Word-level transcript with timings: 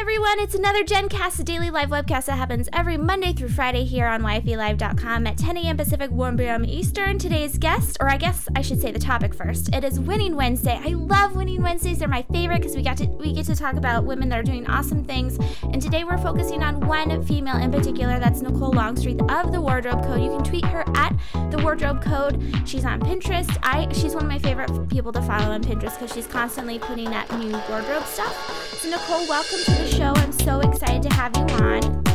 everyone. 0.00 0.38
It's 0.38 0.54
another 0.54 0.84
GenCast, 0.84 1.42
daily 1.44 1.70
live 1.70 1.88
webcast 1.88 2.26
that 2.26 2.36
happens 2.36 2.68
every 2.70 2.98
Monday 2.98 3.32
through 3.32 3.48
Friday 3.48 3.84
here 3.84 4.06
on 4.06 4.20
YFELive.com 4.20 5.26
at 5.26 5.38
10 5.38 5.56
a.m. 5.56 5.76
Pacific, 5.76 6.10
1 6.10 6.36
p.m. 6.36 6.64
Eastern. 6.66 7.18
Today's 7.18 7.56
guest, 7.56 7.96
or 7.98 8.10
I 8.10 8.18
guess 8.18 8.46
I 8.54 8.60
should 8.60 8.80
say 8.80 8.92
the 8.92 8.98
topic 8.98 9.32
first, 9.32 9.74
it 9.74 9.84
is 9.84 9.98
Winning 9.98 10.36
Wednesday. 10.36 10.78
I 10.84 10.88
love 10.88 11.34
Winning 11.34 11.62
Wednesdays. 11.62 11.98
They're 11.98 12.08
my 12.08 12.22
favorite 12.30 12.58
because 12.58 12.76
we 12.76 12.82
got 12.82 12.98
to 12.98 13.06
we 13.06 13.32
get 13.32 13.46
to 13.46 13.56
talk 13.56 13.76
about 13.76 14.04
women 14.04 14.28
that 14.28 14.38
are 14.38 14.42
doing 14.42 14.66
awesome 14.66 15.02
things. 15.02 15.38
And 15.62 15.80
today 15.80 16.04
we're 16.04 16.18
focusing 16.18 16.62
on 16.62 16.86
one 16.86 17.24
female 17.24 17.56
in 17.56 17.72
particular. 17.72 18.18
That's 18.18 18.42
Nicole 18.42 18.72
Longstreath 18.72 19.20
of 19.30 19.52
the 19.52 19.60
Wardrobe 19.60 20.04
Code. 20.04 20.20
You 20.20 20.30
can 20.30 20.44
tweet 20.44 20.66
her 20.66 20.84
at 20.94 21.16
the 21.50 21.58
Wardrobe 21.62 22.02
Code. 22.02 22.42
She's 22.66 22.84
on 22.84 23.00
Pinterest. 23.00 23.56
I 23.62 23.90
she's 23.92 24.14
one 24.14 24.24
of 24.24 24.28
my 24.28 24.38
favorite 24.40 24.88
people 24.90 25.12
to 25.12 25.22
follow 25.22 25.52
on 25.52 25.64
Pinterest 25.64 25.98
because 25.98 26.12
she's 26.12 26.26
constantly 26.26 26.78
putting 26.78 27.14
out 27.14 27.30
new 27.38 27.52
wardrobe 27.68 28.04
stuff. 28.04 28.34
So 28.80 28.90
Nicole, 28.90 29.26
welcome 29.28 29.58
to 29.64 29.70
the 29.70 29.85
show. 29.86 30.12
I'm 30.16 30.32
so 30.32 30.60
excited 30.60 31.02
to 31.08 31.14
have 31.14 31.36
you 31.36 31.42
on. 31.64 32.05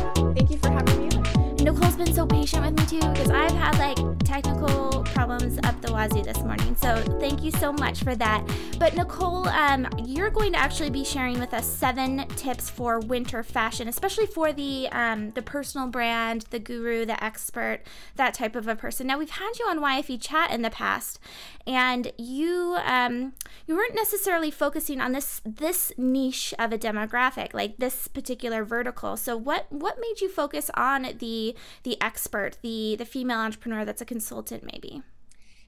Been 2.04 2.14
so 2.14 2.26
patient 2.26 2.64
with 2.64 2.76
me 2.76 3.00
too 3.00 3.08
because 3.10 3.30
I've 3.30 3.52
had 3.52 3.78
like 3.78 4.18
technical 4.24 5.04
problems 5.04 5.58
up 5.64 5.80
the 5.82 5.92
wazoo 5.92 6.22
this 6.22 6.38
morning. 6.38 6.74
So 6.74 6.96
thank 7.20 7.42
you 7.42 7.50
so 7.52 7.72
much 7.72 8.02
for 8.02 8.16
that. 8.16 8.44
But 8.78 8.96
Nicole, 8.96 9.48
um, 9.48 9.86
you're 10.04 10.30
going 10.30 10.52
to 10.52 10.58
actually 10.58 10.90
be 10.90 11.04
sharing 11.04 11.38
with 11.38 11.54
us 11.54 11.66
seven 11.66 12.26
tips 12.30 12.68
for 12.68 12.98
winter 12.98 13.42
fashion, 13.42 13.86
especially 13.86 14.26
for 14.26 14.52
the 14.52 14.88
um, 14.90 15.30
the 15.32 15.42
personal 15.42 15.86
brand, 15.86 16.46
the 16.50 16.58
guru, 16.58 17.04
the 17.04 17.22
expert, 17.22 17.80
that 18.16 18.34
type 18.34 18.56
of 18.56 18.66
a 18.66 18.74
person. 18.74 19.06
Now 19.06 19.18
we've 19.18 19.30
had 19.30 19.52
you 19.60 19.66
on 19.66 19.78
YFE 19.78 20.20
chat 20.20 20.50
in 20.50 20.62
the 20.62 20.70
past, 20.70 21.20
and 21.66 22.10
you 22.18 22.78
um, 22.84 23.34
you 23.66 23.76
weren't 23.76 23.94
necessarily 23.94 24.50
focusing 24.50 25.00
on 25.00 25.12
this 25.12 25.40
this 25.44 25.92
niche 25.96 26.52
of 26.58 26.72
a 26.72 26.78
demographic, 26.78 27.54
like 27.54 27.76
this 27.76 28.08
particular 28.08 28.64
vertical. 28.64 29.16
So 29.16 29.36
what 29.36 29.66
what 29.70 30.00
made 30.00 30.20
you 30.20 30.28
focus 30.28 30.70
on 30.74 31.02
the 31.18 31.54
the 31.84 31.91
expert, 32.00 32.58
the 32.62 32.96
the 32.96 33.04
female 33.04 33.38
entrepreneur 33.38 33.84
that's 33.84 34.00
a 34.00 34.04
consultant, 34.04 34.64
maybe? 34.64 35.02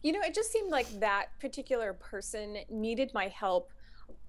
You 0.02 0.12
know, 0.12 0.20
it 0.22 0.34
just 0.34 0.52
seemed 0.52 0.70
like 0.70 1.00
that 1.00 1.26
particular 1.40 1.94
person 1.94 2.58
needed 2.70 3.12
my 3.14 3.28
help 3.28 3.70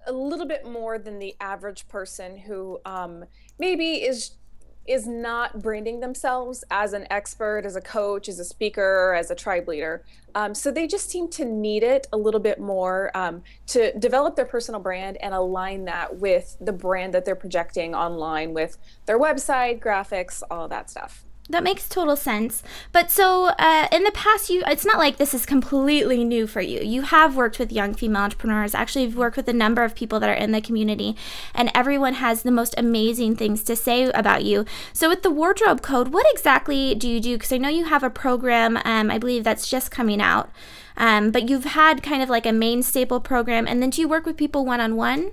a 0.07 0.11
little 0.13 0.47
bit 0.47 0.65
more 0.65 0.97
than 0.97 1.19
the 1.19 1.35
average 1.39 1.87
person 1.87 2.37
who 2.37 2.79
um, 2.85 3.25
maybe 3.59 3.95
is 3.95 4.31
is 4.85 5.07
not 5.07 5.61
branding 5.61 5.99
themselves 5.99 6.63
as 6.69 6.93
an 6.93 7.07
expert, 7.09 7.63
as 7.65 7.75
a 7.75 7.81
coach, 7.81 8.29
as 8.29 8.37
a 8.37 8.45
speaker, 8.45 9.15
as 9.17 9.31
a 9.31 9.35
tribe 9.35 9.67
leader. 9.67 10.03
Um, 10.35 10.53
so 10.53 10.71
they 10.71 10.85
just 10.85 11.09
seem 11.09 11.27
to 11.31 11.45
need 11.45 11.81
it 11.81 12.07
a 12.13 12.17
little 12.17 12.39
bit 12.39 12.59
more 12.59 13.09
um, 13.17 13.41
to 13.67 13.97
develop 13.97 14.35
their 14.35 14.45
personal 14.45 14.79
brand 14.79 15.17
and 15.21 15.33
align 15.33 15.85
that 15.85 16.17
with 16.17 16.55
the 16.61 16.71
brand 16.73 17.13
that 17.15 17.25
they're 17.25 17.35
projecting 17.35 17.95
online 17.95 18.53
with 18.53 18.77
their 19.07 19.19
website, 19.19 19.79
graphics, 19.79 20.43
all 20.51 20.67
that 20.67 20.89
stuff. 20.89 21.24
That 21.47 21.63
makes 21.63 21.87
total 21.87 22.15
sense. 22.15 22.63
But 22.91 23.11
so 23.11 23.49
uh, 23.59 23.87
in 23.91 24.03
the 24.03 24.11
past, 24.11 24.49
you 24.49 24.63
it's 24.65 24.85
not 24.85 24.97
like 24.97 25.17
this 25.17 25.31
is 25.31 25.45
completely 25.45 26.23
new 26.23 26.47
for 26.47 26.59
you. 26.59 26.79
You 26.81 27.03
have 27.03 27.35
worked 27.35 27.59
with 27.59 27.71
young 27.71 27.93
female 27.93 28.23
entrepreneurs. 28.23 28.73
Actually, 28.73 29.03
you've 29.03 29.15
worked 29.15 29.37
with 29.37 29.47
a 29.47 29.53
number 29.53 29.83
of 29.83 29.93
people 29.93 30.19
that 30.19 30.29
are 30.29 30.33
in 30.33 30.53
the 30.53 30.61
community, 30.61 31.15
and 31.53 31.69
everyone 31.75 32.15
has 32.15 32.41
the 32.41 32.49
most 32.49 32.73
amazing 32.79 33.35
things 33.35 33.61
to 33.63 33.75
say 33.75 34.09
about 34.09 34.43
you. 34.43 34.65
So 34.91 35.07
with 35.07 35.21
the 35.21 35.29
wardrobe 35.29 35.83
code, 35.83 36.07
what 36.07 36.25
exactly 36.31 36.95
do 36.95 37.07
you 37.07 37.19
do? 37.19 37.35
Because 37.35 37.51
I 37.51 37.57
know 37.57 37.69
you 37.69 37.85
have 37.85 38.03
a 38.03 38.09
program. 38.09 38.79
Um, 38.83 39.11
I 39.11 39.19
believe 39.19 39.43
that's 39.43 39.69
just 39.69 39.91
coming 39.91 40.21
out. 40.21 40.49
Um, 40.97 41.29
but 41.29 41.47
you've 41.47 41.65
had 41.65 42.01
kind 42.01 42.23
of 42.23 42.29
like 42.29 42.47
a 42.47 42.53
main 42.53 42.81
staple 42.81 43.19
program, 43.19 43.67
and 43.67 43.83
then 43.83 43.91
do 43.91 44.01
you 44.01 44.07
work 44.07 44.25
with 44.25 44.35
people 44.35 44.65
one 44.65 44.81
on 44.81 44.95
one? 44.95 45.31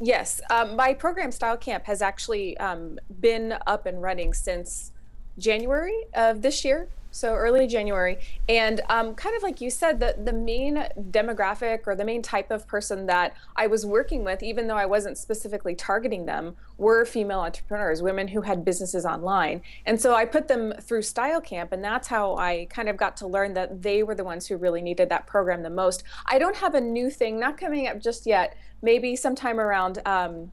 Yes, 0.00 0.40
um, 0.48 0.76
my 0.76 0.94
program 0.94 1.32
Style 1.32 1.56
Camp 1.56 1.86
has 1.86 2.00
actually 2.00 2.56
um, 2.58 3.00
been 3.20 3.56
up 3.66 3.84
and 3.84 4.00
running 4.00 4.32
since 4.32 4.92
January 5.38 6.04
of 6.14 6.42
this 6.42 6.64
year, 6.64 6.88
so 7.10 7.34
early 7.34 7.66
January. 7.66 8.18
And 8.48 8.80
um, 8.88 9.14
kind 9.14 9.36
of 9.36 9.42
like 9.42 9.60
you 9.60 9.70
said, 9.70 9.98
the, 9.98 10.14
the 10.22 10.32
main 10.32 10.86
demographic 11.10 11.86
or 11.86 11.94
the 11.94 12.04
main 12.04 12.22
type 12.22 12.50
of 12.50 12.66
person 12.66 13.06
that 13.06 13.34
I 13.56 13.66
was 13.66 13.86
working 13.86 14.24
with, 14.24 14.42
even 14.42 14.66
though 14.66 14.76
I 14.76 14.86
wasn't 14.86 15.16
specifically 15.18 15.74
targeting 15.74 16.26
them, 16.26 16.56
were 16.76 17.04
female 17.04 17.40
entrepreneurs, 17.40 18.02
women 18.02 18.28
who 18.28 18.42
had 18.42 18.64
businesses 18.64 19.04
online. 19.04 19.62
And 19.86 20.00
so 20.00 20.14
I 20.14 20.26
put 20.26 20.48
them 20.48 20.72
through 20.80 21.02
Style 21.02 21.40
Camp, 21.40 21.72
and 21.72 21.82
that's 21.82 22.08
how 22.08 22.36
I 22.36 22.66
kind 22.70 22.88
of 22.88 22.96
got 22.96 23.16
to 23.18 23.26
learn 23.26 23.54
that 23.54 23.82
they 23.82 24.02
were 24.02 24.14
the 24.14 24.24
ones 24.24 24.46
who 24.46 24.56
really 24.56 24.82
needed 24.82 25.08
that 25.08 25.26
program 25.26 25.62
the 25.62 25.70
most. 25.70 26.04
I 26.26 26.38
don't 26.38 26.56
have 26.56 26.74
a 26.74 26.80
new 26.80 27.10
thing, 27.10 27.40
not 27.40 27.58
coming 27.58 27.86
up 27.88 28.00
just 28.00 28.26
yet, 28.26 28.56
maybe 28.82 29.16
sometime 29.16 29.58
around. 29.58 30.00
Um, 30.04 30.52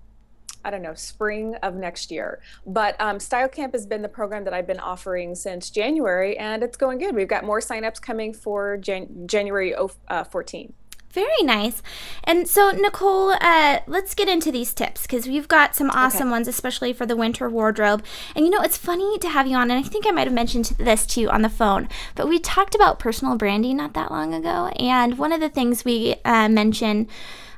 I 0.65 0.71
don't 0.71 0.81
know, 0.81 0.95
spring 0.95 1.55
of 1.61 1.75
next 1.75 2.11
year. 2.11 2.41
But 2.65 2.99
um, 2.99 3.19
Style 3.19 3.47
Camp 3.47 3.73
has 3.73 3.85
been 3.85 4.01
the 4.01 4.09
program 4.09 4.43
that 4.45 4.53
I've 4.53 4.67
been 4.67 4.79
offering 4.79 5.35
since 5.35 5.69
January, 5.69 6.37
and 6.37 6.63
it's 6.63 6.75
going 6.75 6.97
good. 6.97 7.15
We've 7.15 7.27
got 7.27 7.45
more 7.45 7.59
signups 7.59 8.01
coming 8.01 8.33
for 8.33 8.77
Jan- 8.77 9.27
January 9.27 9.75
uh, 9.75 10.23
14. 10.23 10.73
Very 11.15 11.43
nice. 11.43 11.81
And 12.25 12.45
so, 12.45 12.71
Nicole, 12.71 13.37
uh, 13.39 13.79
let's 13.87 14.13
get 14.13 14.27
into 14.27 14.51
these 14.51 14.73
tips 14.73 15.03
because 15.03 15.27
we've 15.27 15.47
got 15.47 15.73
some 15.73 15.89
awesome 15.91 16.27
okay. 16.27 16.31
ones, 16.31 16.47
especially 16.49 16.91
for 16.91 17.05
the 17.05 17.15
winter 17.15 17.49
wardrobe. 17.49 18.03
And 18.35 18.43
you 18.43 18.51
know, 18.51 18.59
it's 18.59 18.75
funny 18.75 19.17
to 19.19 19.29
have 19.29 19.47
you 19.47 19.55
on, 19.55 19.71
and 19.71 19.79
I 19.79 19.87
think 19.87 20.05
I 20.05 20.11
might 20.11 20.27
have 20.27 20.33
mentioned 20.33 20.75
this 20.77 21.05
to 21.05 21.21
you 21.21 21.29
on 21.29 21.41
the 21.41 21.47
phone, 21.47 21.87
but 22.15 22.27
we 22.27 22.37
talked 22.37 22.75
about 22.75 22.99
personal 22.99 23.37
branding 23.37 23.77
not 23.77 23.93
that 23.93 24.11
long 24.11 24.33
ago. 24.33 24.67
And 24.77 25.17
one 25.17 25.31
of 25.31 25.39
the 25.39 25.47
things 25.47 25.85
we 25.85 26.15
uh, 26.25 26.49
mentioned 26.49 27.07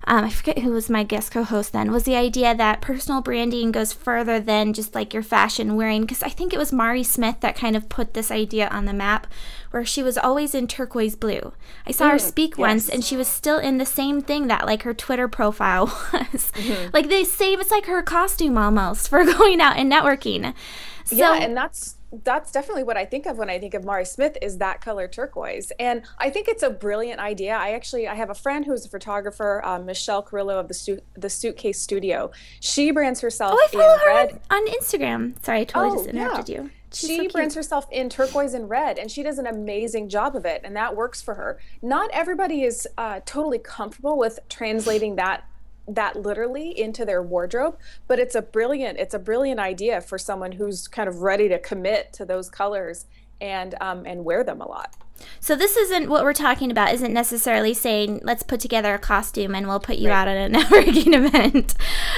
um, 0.08 0.24
I 0.24 0.30
forget 0.30 0.60
who 0.60 0.72
was 0.72 0.90
my 0.90 1.04
guest 1.04 1.32
co 1.32 1.44
host 1.44 1.74
then, 1.74 1.92
was 1.92 2.06
the 2.06 2.16
idea 2.16 2.56
that 2.56 2.80
personal 2.80 3.22
branding 3.22 3.74
goes 3.74 3.92
further 3.92 4.40
than 4.40 4.72
just 4.72 4.96
like 4.96 5.14
your 5.14 5.22
fashion 5.22 5.76
wearing. 5.76 6.02
Because 6.02 6.24
I 6.24 6.30
think 6.30 6.54
it 6.54 6.58
was 6.58 6.72
Mari 6.72 7.04
Smith 7.04 7.42
that 7.42 7.58
kind 7.58 7.76
of 7.76 7.90
put 7.90 8.14
this 8.14 8.32
idea 8.32 8.70
on 8.70 8.86
the 8.86 8.94
map 8.94 9.28
where 9.72 9.84
she 9.84 10.02
was 10.02 10.18
always 10.18 10.56
in 10.56 10.66
turquoise 10.66 11.18
blue. 11.18 11.52
I 11.86 11.92
saw 11.92 12.08
mm, 12.08 12.12
her 12.14 12.20
speak 12.20 12.52
yes. 12.52 12.58
once 12.58 12.90
and 12.90 13.04
she 13.04 13.18
was 13.18 13.28
still 13.28 13.60
in 13.60 13.80
the 13.80 13.86
same 13.86 14.22
thing 14.22 14.48
that 14.48 14.66
like 14.66 14.84
her 14.84 14.94
Twitter 14.94 15.28
profile 15.28 15.86
was. 16.14 16.52
Mm-hmm. 16.54 16.90
Like 16.94 17.10
the 17.10 17.26
same, 17.26 17.60
it's 17.60 17.70
like 17.70 17.88
her 17.88 18.02
costume 18.02 18.58
almost 18.58 19.10
for 19.10 19.26
going 19.26 19.60
out 19.60 19.76
and 19.76 19.92
networking. 19.92 20.54
So, 21.04 21.18
yeah, 21.18 21.36
and 21.36 21.56
that's 21.56 21.97
that's 22.24 22.52
definitely 22.52 22.84
what 22.84 22.96
I 22.98 23.06
think 23.06 23.26
of 23.26 23.38
when 23.38 23.50
I 23.50 23.60
think 23.60 23.74
of 23.74 23.84
Mari 23.84 24.06
Smith 24.06 24.38
is 24.42 24.60
that 24.60 24.80
color 24.82 25.08
turquoise. 25.08 25.72
And 25.80 26.04
I 26.18 26.30
think 26.30 26.48
it's 26.48 26.64
a 26.64 26.70
brilliant 26.70 27.20
idea. 27.20 27.56
I 27.56 27.72
actually 27.72 28.08
I 28.08 28.16
have 28.16 28.30
a 28.30 28.36
friend 28.36 28.66
who's 28.66 28.86
a 28.86 28.90
photographer, 28.90 29.62
um, 29.66 29.86
Michelle 29.86 30.22
Carrillo 30.22 30.60
of 30.60 30.68
the 30.68 30.74
stu- 30.74 31.02
the 31.16 31.30
Suitcase 31.30 31.80
Studio. 31.80 32.32
She 32.62 32.92
brands 32.92 33.20
herself 33.22 33.54
oh, 33.56 33.68
I 33.68 33.72
follow 33.72 33.98
her 33.98 34.08
red. 34.08 34.40
on 34.50 34.68
Instagram. 34.68 35.44
Sorry, 35.44 35.62
I 35.62 35.64
totally 35.66 35.92
oh, 35.92 35.96
just 35.98 36.10
interrupted 36.10 36.50
yeah. 36.50 36.62
you. 36.62 36.70
She's 36.94 37.10
she 37.10 37.18
so 37.18 37.28
brands 37.30 37.54
herself 37.54 37.86
in 37.92 38.10
turquoise 38.10 38.54
and 38.54 38.70
red, 38.70 38.98
and 38.98 39.12
she 39.12 39.22
does 39.22 39.38
an 39.40 39.46
amazing 39.46 40.08
job 40.08 40.36
of 40.36 40.46
it, 40.46 40.62
and 40.64 40.76
that 40.78 40.96
works 40.96 41.22
for 41.22 41.36
her. 41.36 41.60
Not 41.82 42.10
everybody 42.14 42.64
is 42.64 42.88
uh, 42.98 43.20
totally 43.26 43.60
comfortable 43.60 44.18
with 44.18 44.40
translating 44.48 45.18
that 45.18 45.44
that 45.88 46.16
literally 46.16 46.78
into 46.78 47.06
their 47.06 47.24
wardrobe 47.24 47.78
but 48.08 48.20
it's 48.20 48.36
a 48.36 48.42
brilliant 48.42 48.98
it's 48.98 49.14
a 49.14 49.20
brilliant 49.20 49.60
idea 49.60 50.02
for 50.02 50.18
someone 50.18 50.54
who's 50.54 50.88
kind 50.88 51.08
of 51.08 51.22
ready 51.22 51.48
to 51.48 51.58
commit 51.60 52.12
to 52.14 52.26
those 52.26 52.50
colors 52.50 53.06
and 53.42 53.76
um, 53.82 54.06
and 54.06 54.26
wear 54.26 54.44
them 54.44 54.62
a 54.62 54.68
lot. 54.68 54.96
So 55.40 55.56
this 55.56 55.76
isn't 55.76 56.10
what 56.10 56.24
we're 56.24 56.34
talking 56.34 56.70
about 56.70 56.94
isn't 56.94 57.12
necessarily 57.12 57.74
saying 57.74 58.22
let's 58.24 58.44
put 58.44 58.60
together 58.60 58.94
a 58.94 59.00
costume 59.00 59.56
and 59.56 59.68
we'll 59.68 59.80
put 59.80 59.98
you 59.98 60.10
right. 60.10 60.16
out 60.16 60.28
at 60.28 60.52
a 60.52 60.54
networking 60.58 61.16
event. 61.16 61.74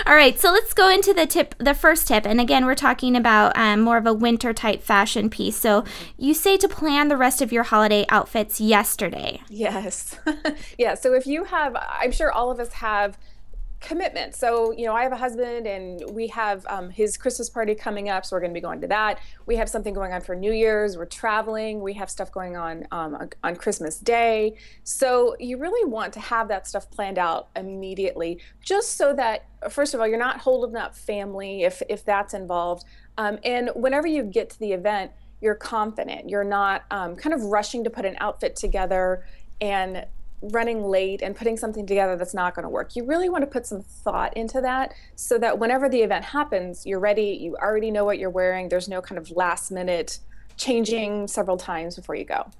All 0.05 0.15
right 0.15 0.37
so 0.37 0.51
let's 0.51 0.73
go 0.73 0.89
into 0.89 1.13
the 1.13 1.25
tip 1.25 1.55
the 1.59 1.73
first 1.73 2.09
tip. 2.09 2.25
And 2.25 2.41
again 2.41 2.65
we're 2.65 2.75
talking 2.75 3.15
about 3.15 3.57
um, 3.57 3.79
more 3.79 3.97
of 3.97 4.05
a 4.05 4.13
winter 4.13 4.53
type 4.53 4.83
fashion 4.83 5.29
piece. 5.29 5.55
So 5.55 5.85
you 6.17 6.33
say 6.33 6.57
to 6.57 6.67
plan 6.67 7.07
the 7.07 7.17
rest 7.17 7.41
of 7.41 7.53
your 7.53 7.63
holiday 7.63 8.05
outfits 8.09 8.59
yesterday. 8.59 9.41
Yes. 9.49 10.17
Yeah 10.77 10.95
so 10.95 11.13
if 11.13 11.27
you 11.27 11.43
have 11.45 11.75
i'm 11.75 12.11
sure 12.11 12.31
all 12.31 12.51
of 12.51 12.59
us 12.59 12.73
have 12.73 13.17
commitment. 13.79 14.35
So, 14.35 14.71
you 14.71 14.85
know, 14.85 14.93
I 14.93 15.03
have 15.03 15.11
a 15.11 15.17
husband 15.17 15.65
and 15.65 16.03
we 16.11 16.27
have 16.27 16.65
um, 16.67 16.89
his 16.89 17.17
Christmas 17.17 17.49
party 17.49 17.75
coming 17.75 18.09
up. 18.09 18.25
So 18.25 18.35
we're 18.35 18.41
going 18.41 18.51
to 18.51 18.53
be 18.53 18.61
going 18.61 18.81
to 18.81 18.87
that. 18.87 19.19
We 19.45 19.55
have 19.55 19.69
something 19.69 19.93
going 19.93 20.11
on 20.11 20.21
for 20.21 20.35
New 20.35 20.51
Year's. 20.51 20.97
We're 20.97 21.05
traveling. 21.05 21.81
We 21.81 21.93
have 21.93 22.09
stuff 22.09 22.31
going 22.31 22.57
on 22.57 22.85
um, 22.91 23.29
on 23.43 23.55
Christmas 23.55 23.97
Day. 23.97 24.55
So 24.83 25.35
you 25.39 25.57
really 25.57 25.89
want 25.89 26.13
to 26.13 26.19
have 26.19 26.49
that 26.49 26.67
stuff 26.67 26.91
planned 26.91 27.17
out 27.17 27.49
immediately, 27.55 28.39
just 28.61 28.97
so 28.97 29.13
that, 29.15 29.45
first 29.69 29.93
of 29.93 30.01
all, 30.01 30.07
you're 30.07 30.19
not 30.19 30.39
holding 30.39 30.75
up 30.75 30.95
family 30.95 31.63
if, 31.63 31.81
if 31.87 32.03
that's 32.03 32.33
involved. 32.33 32.83
Um, 33.17 33.39
and 33.43 33.69
whenever 33.75 34.07
you 34.07 34.23
get 34.23 34.49
to 34.51 34.59
the 34.59 34.73
event, 34.73 35.11
you're 35.41 35.55
confident. 35.55 36.29
You're 36.29 36.43
not 36.43 36.83
um, 36.91 37.15
kind 37.15 37.33
of 37.33 37.43
rushing 37.43 37.85
to 37.85 37.89
put 37.89 38.05
an 38.05 38.17
outfit 38.19 38.57
together 38.57 39.25
and 39.61 40.05
running 40.41 40.83
late 40.83 41.21
and 41.21 41.35
putting 41.35 41.57
something 41.57 41.85
together 41.85 42.15
that's 42.15 42.33
not 42.33 42.55
going 42.55 42.63
to 42.63 42.69
work. 42.69 42.95
You 42.95 43.05
really 43.05 43.29
want 43.29 43.41
to 43.43 43.47
put 43.47 43.65
some 43.65 43.81
thought 43.81 44.35
into 44.37 44.61
that 44.61 44.93
so 45.15 45.37
that 45.37 45.59
whenever 45.59 45.89
the 45.89 46.01
event 46.01 46.25
happens, 46.25 46.85
you're 46.85 46.99
ready, 46.99 47.37
you 47.41 47.55
already 47.57 47.91
know 47.91 48.05
what 48.05 48.19
you're 48.19 48.29
wearing, 48.29 48.69
there's 48.69 48.87
no 48.87 49.01
kind 49.01 49.17
of 49.17 49.31
last 49.31 49.71
minute 49.71 50.19
changing 50.59 51.27
several 51.27 51.57
times 51.57 51.95
before 51.95 52.15
you 52.15 52.25
go. 52.25 52.51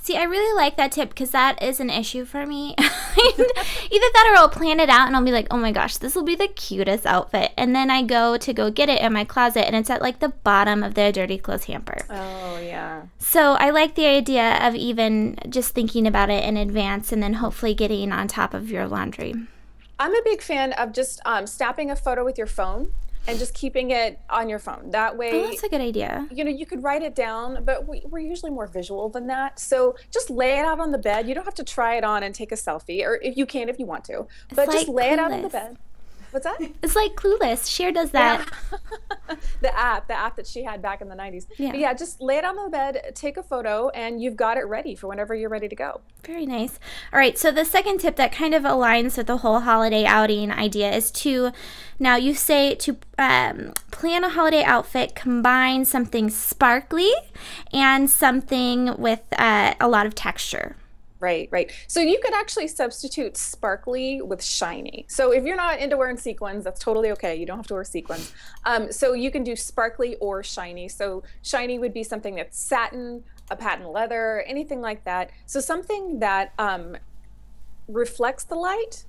See, 0.00 0.16
I 0.16 0.22
really 0.22 0.56
like 0.56 0.76
that 0.76 0.92
tip 0.92 1.10
because 1.10 1.32
that 1.32 1.60
is 1.62 1.80
an 1.80 1.90
issue 1.90 2.24
for 2.24 2.46
me. 2.46 2.74
Either 2.78 3.44
that 4.14 4.30
or 4.32 4.36
I'll 4.36 4.48
plan 4.48 4.78
it 4.78 4.88
out 4.88 5.08
and 5.08 5.16
I'll 5.16 5.24
be 5.24 5.32
like, 5.32 5.48
oh 5.50 5.56
my 5.56 5.72
gosh, 5.72 5.96
this 5.96 6.14
will 6.14 6.22
be 6.22 6.36
the 6.36 6.48
cutest 6.48 7.04
outfit. 7.04 7.52
And 7.56 7.74
then 7.74 7.90
I 7.90 8.02
go 8.02 8.36
to 8.36 8.52
go 8.54 8.70
get 8.70 8.88
it 8.88 9.02
in 9.02 9.12
my 9.12 9.24
closet 9.24 9.66
and 9.66 9.74
it's 9.74 9.90
at 9.90 10.00
like 10.00 10.20
the 10.20 10.28
bottom 10.28 10.84
of 10.84 10.94
the 10.94 11.10
dirty 11.12 11.36
clothes 11.36 11.64
hamper. 11.64 11.98
Oh, 12.08 12.58
yeah. 12.60 13.02
So 13.18 13.54
I 13.54 13.70
like 13.70 13.96
the 13.96 14.06
idea 14.06 14.58
of 14.66 14.74
even 14.76 15.36
just 15.48 15.74
thinking 15.74 16.06
about 16.06 16.30
it 16.30 16.44
in 16.44 16.56
advance 16.56 17.12
and 17.12 17.22
then 17.22 17.34
hopefully 17.34 17.74
getting 17.74 18.12
on 18.12 18.28
top 18.28 18.54
of 18.54 18.70
your 18.70 18.86
laundry. 18.86 19.34
I'm 19.98 20.14
a 20.14 20.22
big 20.22 20.40
fan 20.40 20.72
of 20.74 20.92
just 20.92 21.20
um, 21.26 21.46
snapping 21.46 21.90
a 21.90 21.96
photo 21.96 22.24
with 22.24 22.38
your 22.38 22.46
phone 22.46 22.92
and 23.26 23.38
just 23.38 23.54
keeping 23.54 23.90
it 23.90 24.20
on 24.30 24.48
your 24.48 24.58
phone. 24.58 24.90
That 24.90 25.16
way, 25.16 25.30
oh, 25.32 25.46
that's 25.48 25.62
a 25.62 25.68
good 25.68 25.80
idea. 25.80 26.26
You 26.30 26.44
know, 26.44 26.50
you 26.50 26.66
could 26.66 26.82
write 26.82 27.02
it 27.02 27.14
down, 27.14 27.64
but 27.64 27.86
we, 27.86 28.02
are 28.10 28.18
usually 28.18 28.50
more 28.50 28.66
visual 28.66 29.08
than 29.08 29.26
that. 29.26 29.58
So 29.58 29.96
just 30.10 30.30
lay 30.30 30.58
it 30.58 30.64
out 30.64 30.80
on 30.80 30.92
the 30.92 30.98
bed. 30.98 31.28
You 31.28 31.34
don't 31.34 31.44
have 31.44 31.54
to 31.54 31.64
try 31.64 31.96
it 31.96 32.04
on 32.04 32.22
and 32.22 32.34
take 32.34 32.52
a 32.52 32.56
selfie, 32.56 33.04
or 33.04 33.16
if 33.22 33.36
you 33.36 33.46
can, 33.46 33.68
if 33.68 33.78
you 33.78 33.86
want 33.86 34.04
to, 34.04 34.26
but 34.54 34.70
just 34.70 34.88
lay 34.88 35.04
clueless. 35.04 35.12
it 35.12 35.18
out 35.18 35.32
on 35.32 35.42
the 35.42 35.48
bed. 35.48 35.76
What's 36.30 36.44
that? 36.44 36.60
It's 36.82 36.94
like 36.94 37.14
Clueless. 37.14 37.68
Cher 37.68 37.90
does 37.92 38.10
that. 38.10 38.48
Yeah. 38.70 39.36
the 39.60 39.76
app, 39.76 40.08
the 40.08 40.14
app 40.14 40.36
that 40.36 40.46
she 40.46 40.62
had 40.62 40.82
back 40.82 41.00
in 41.00 41.08
the 41.08 41.14
90s. 41.14 41.46
Yeah. 41.56 41.70
But 41.70 41.80
yeah, 41.80 41.94
just 41.94 42.20
lay 42.20 42.36
it 42.36 42.44
on 42.44 42.56
the 42.56 42.68
bed, 42.70 43.12
take 43.14 43.36
a 43.36 43.42
photo, 43.42 43.88
and 43.90 44.22
you've 44.22 44.36
got 44.36 44.58
it 44.58 44.66
ready 44.66 44.94
for 44.94 45.06
whenever 45.08 45.34
you're 45.34 45.48
ready 45.48 45.68
to 45.68 45.76
go. 45.76 46.00
Very 46.24 46.46
nice. 46.46 46.78
All 47.12 47.18
right, 47.18 47.38
so 47.38 47.50
the 47.50 47.64
second 47.64 47.98
tip 47.98 48.16
that 48.16 48.32
kind 48.32 48.54
of 48.54 48.62
aligns 48.64 49.16
with 49.16 49.26
the 49.26 49.38
whole 49.38 49.60
holiday 49.60 50.04
outing 50.04 50.50
idea 50.50 50.92
is 50.92 51.10
to 51.12 51.50
now 51.98 52.16
you 52.16 52.34
say 52.34 52.74
to 52.76 52.96
um, 53.18 53.72
plan 53.90 54.24
a 54.24 54.28
holiday 54.28 54.62
outfit, 54.62 55.14
combine 55.14 55.84
something 55.84 56.30
sparkly 56.30 57.10
and 57.72 58.10
something 58.10 58.96
with 58.98 59.22
uh, 59.38 59.74
a 59.80 59.88
lot 59.88 60.06
of 60.06 60.14
texture. 60.14 60.76
Right, 61.20 61.48
right. 61.50 61.72
So 61.88 62.00
you 62.00 62.20
could 62.22 62.32
actually 62.32 62.68
substitute 62.68 63.36
sparkly 63.36 64.22
with 64.22 64.42
shiny. 64.42 65.04
So 65.08 65.32
if 65.32 65.44
you're 65.44 65.56
not 65.56 65.80
into 65.80 65.96
wearing 65.96 66.16
sequins, 66.16 66.62
that's 66.62 66.78
totally 66.78 67.10
okay. 67.12 67.34
You 67.34 67.44
don't 67.44 67.56
have 67.56 67.66
to 67.68 67.74
wear 67.74 67.84
sequins. 67.84 68.32
Um, 68.64 68.92
so 68.92 69.14
you 69.14 69.32
can 69.32 69.42
do 69.42 69.56
sparkly 69.56 70.14
or 70.16 70.44
shiny. 70.44 70.88
So 70.88 71.24
shiny 71.42 71.80
would 71.80 71.92
be 71.92 72.04
something 72.04 72.36
that's 72.36 72.56
satin, 72.56 73.24
a 73.50 73.56
patent 73.56 73.90
leather, 73.90 74.44
anything 74.46 74.80
like 74.80 75.04
that. 75.04 75.30
So 75.46 75.58
something 75.58 76.20
that 76.20 76.52
um, 76.58 76.96
reflects 77.88 78.44
the 78.44 78.54
light 78.54 79.04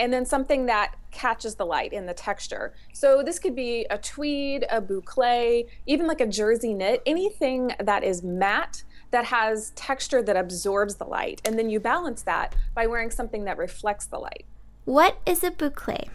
and 0.00 0.12
then 0.12 0.24
something 0.24 0.66
that 0.66 0.96
catches 1.10 1.54
the 1.54 1.66
light 1.66 1.92
in 1.92 2.06
the 2.06 2.14
texture. 2.14 2.74
So 2.92 3.22
this 3.22 3.38
could 3.38 3.54
be 3.54 3.86
a 3.90 3.98
tweed, 3.98 4.64
a 4.70 4.80
boucle, 4.80 5.68
even 5.86 6.06
like 6.06 6.20
a 6.20 6.26
jersey 6.26 6.74
knit, 6.74 7.02
anything 7.06 7.72
that 7.78 8.02
is 8.02 8.22
matte 8.22 8.82
that 9.12 9.26
has 9.26 9.70
texture 9.70 10.22
that 10.22 10.36
absorbs 10.36 10.96
the 10.96 11.04
light. 11.04 11.40
And 11.44 11.58
then 11.58 11.70
you 11.70 11.78
balance 11.78 12.22
that 12.22 12.54
by 12.74 12.86
wearing 12.86 13.10
something 13.10 13.44
that 13.44 13.56
reflects 13.56 14.06
the 14.06 14.18
light. 14.18 14.44
What 14.84 15.18
is 15.24 15.44
a 15.44 15.50
boucle? 15.50 16.08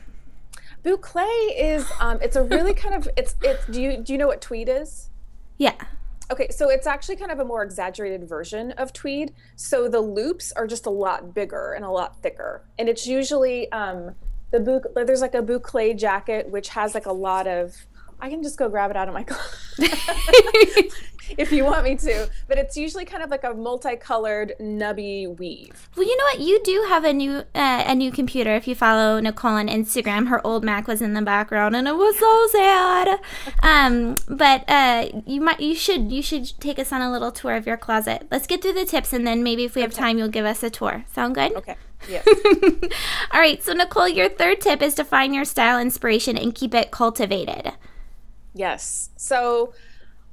Boucle 0.84 1.28
is 1.58 1.90
um, 2.00 2.20
it's 2.22 2.36
a 2.36 2.44
really 2.44 2.74
kind 2.74 2.94
of 2.94 3.08
it's 3.16 3.36
it's 3.42 3.66
do 3.68 3.82
you 3.82 3.98
do 3.98 4.14
you 4.14 4.20
know 4.20 4.28
what 4.28 4.42
tweed 4.42 4.68
is? 4.68 5.10
Yeah. 5.58 5.76
Okay, 6.30 6.50
so 6.50 6.70
it's 6.70 6.86
actually 6.86 7.16
kind 7.16 7.32
of 7.32 7.40
a 7.40 7.46
more 7.46 7.64
exaggerated 7.64 8.28
version 8.28 8.72
of 8.74 8.92
tweed. 8.92 9.34
So 9.56 9.88
the 9.88 10.02
loops 10.02 10.52
are 10.52 10.68
just 10.68 10.86
a 10.86 10.90
lot 10.90 11.34
bigger 11.34 11.74
and 11.74 11.86
a 11.86 11.90
lot 11.90 12.22
thicker, 12.22 12.64
and 12.78 12.90
it's 12.90 13.08
usually 13.08 13.72
um, 13.72 14.14
the 14.52 14.60
boucle. 14.60 15.06
There's 15.06 15.22
like 15.22 15.36
a 15.36 15.42
boucle 15.42 15.98
jacket 15.98 16.50
which 16.50 16.70
has 16.70 16.94
like 16.94 17.06
a 17.06 17.14
lot 17.14 17.48
of 17.48 17.76
I 18.20 18.30
can 18.30 18.42
just 18.42 18.58
go 18.58 18.68
grab 18.68 18.92
it 18.92 18.98
out 18.98 19.08
of 19.08 19.14
my 19.14 19.24
closet 19.24 20.94
if 21.38 21.52
you 21.52 21.66
want 21.66 21.84
me 21.84 21.96
to. 21.96 22.30
But 22.48 22.58
it's 22.58 22.78
usually 22.78 23.06
kind 23.06 23.24
of 23.24 23.30
like 23.30 23.44
a 23.44 23.54
multicolored 23.54 24.54
nubby 24.60 25.38
weave. 25.38 25.90
Well, 25.96 26.06
you 26.06 26.18
know 26.18 26.24
what? 26.24 26.40
You 26.40 26.62
do 26.64 26.86
have 26.88 27.04
a 27.04 27.14
new 27.14 27.44
uh, 27.54 27.84
a 27.86 27.96
new 27.96 28.12
computer. 28.12 28.56
If 28.56 28.68
you 28.68 28.76
follow 28.76 29.20
Nicole 29.20 29.52
on 29.52 29.68
Instagram, 29.68 30.28
her 30.28 30.46
old 30.46 30.64
Mac 30.64 30.88
was 30.88 31.02
in 31.02 31.14
the 31.14 31.22
background, 31.22 31.76
and 31.76 31.88
it 31.88 31.96
was 31.96 32.18
so 32.18 32.48
sad. 32.52 33.20
Um, 33.64 34.16
but 34.28 34.64
uh, 34.68 35.10
you 35.26 35.42
might 35.42 35.60
you 35.60 35.76
should 35.76 36.12
you 36.12 36.22
should 36.22 36.52
take 36.60 36.80
us 36.80 36.92
on 36.92 37.02
a 37.02 37.12
little 37.12 37.32
tour 37.32 37.56
of 37.56 37.66
your 37.66 37.78
closet. 37.78 38.28
Let's 38.32 38.48
get 38.48 38.62
through 38.62 38.74
the 38.74 38.86
tips, 38.86 39.14
and 39.14 39.26
then 39.26 39.44
maybe 39.44 39.66
if 39.66 39.76
we 39.76 39.82
have 39.82 39.92
okay. 39.92 40.02
time, 40.02 40.18
you'll 40.18 40.28
give 40.28 40.46
us 40.46 40.64
a 40.64 40.70
tour. 40.70 41.04
Sound 41.12 41.36
good? 41.36 41.56
Okay. 41.56 41.76
Yes. 42.08 42.28
All 43.32 43.40
right. 43.40 43.62
So 43.64 43.74
Nicole, 43.74 44.08
your 44.08 44.30
third 44.30 44.62
tip 44.62 44.82
is 44.82 44.94
to 44.96 45.04
find 45.04 45.34
your 45.34 45.46
style 45.46 45.80
inspiration 45.80 46.38
and 46.38 46.54
keep 46.54 46.74
it 46.74 46.92
cultivated. 46.92 47.74
Yes. 48.54 49.10
So 49.18 49.74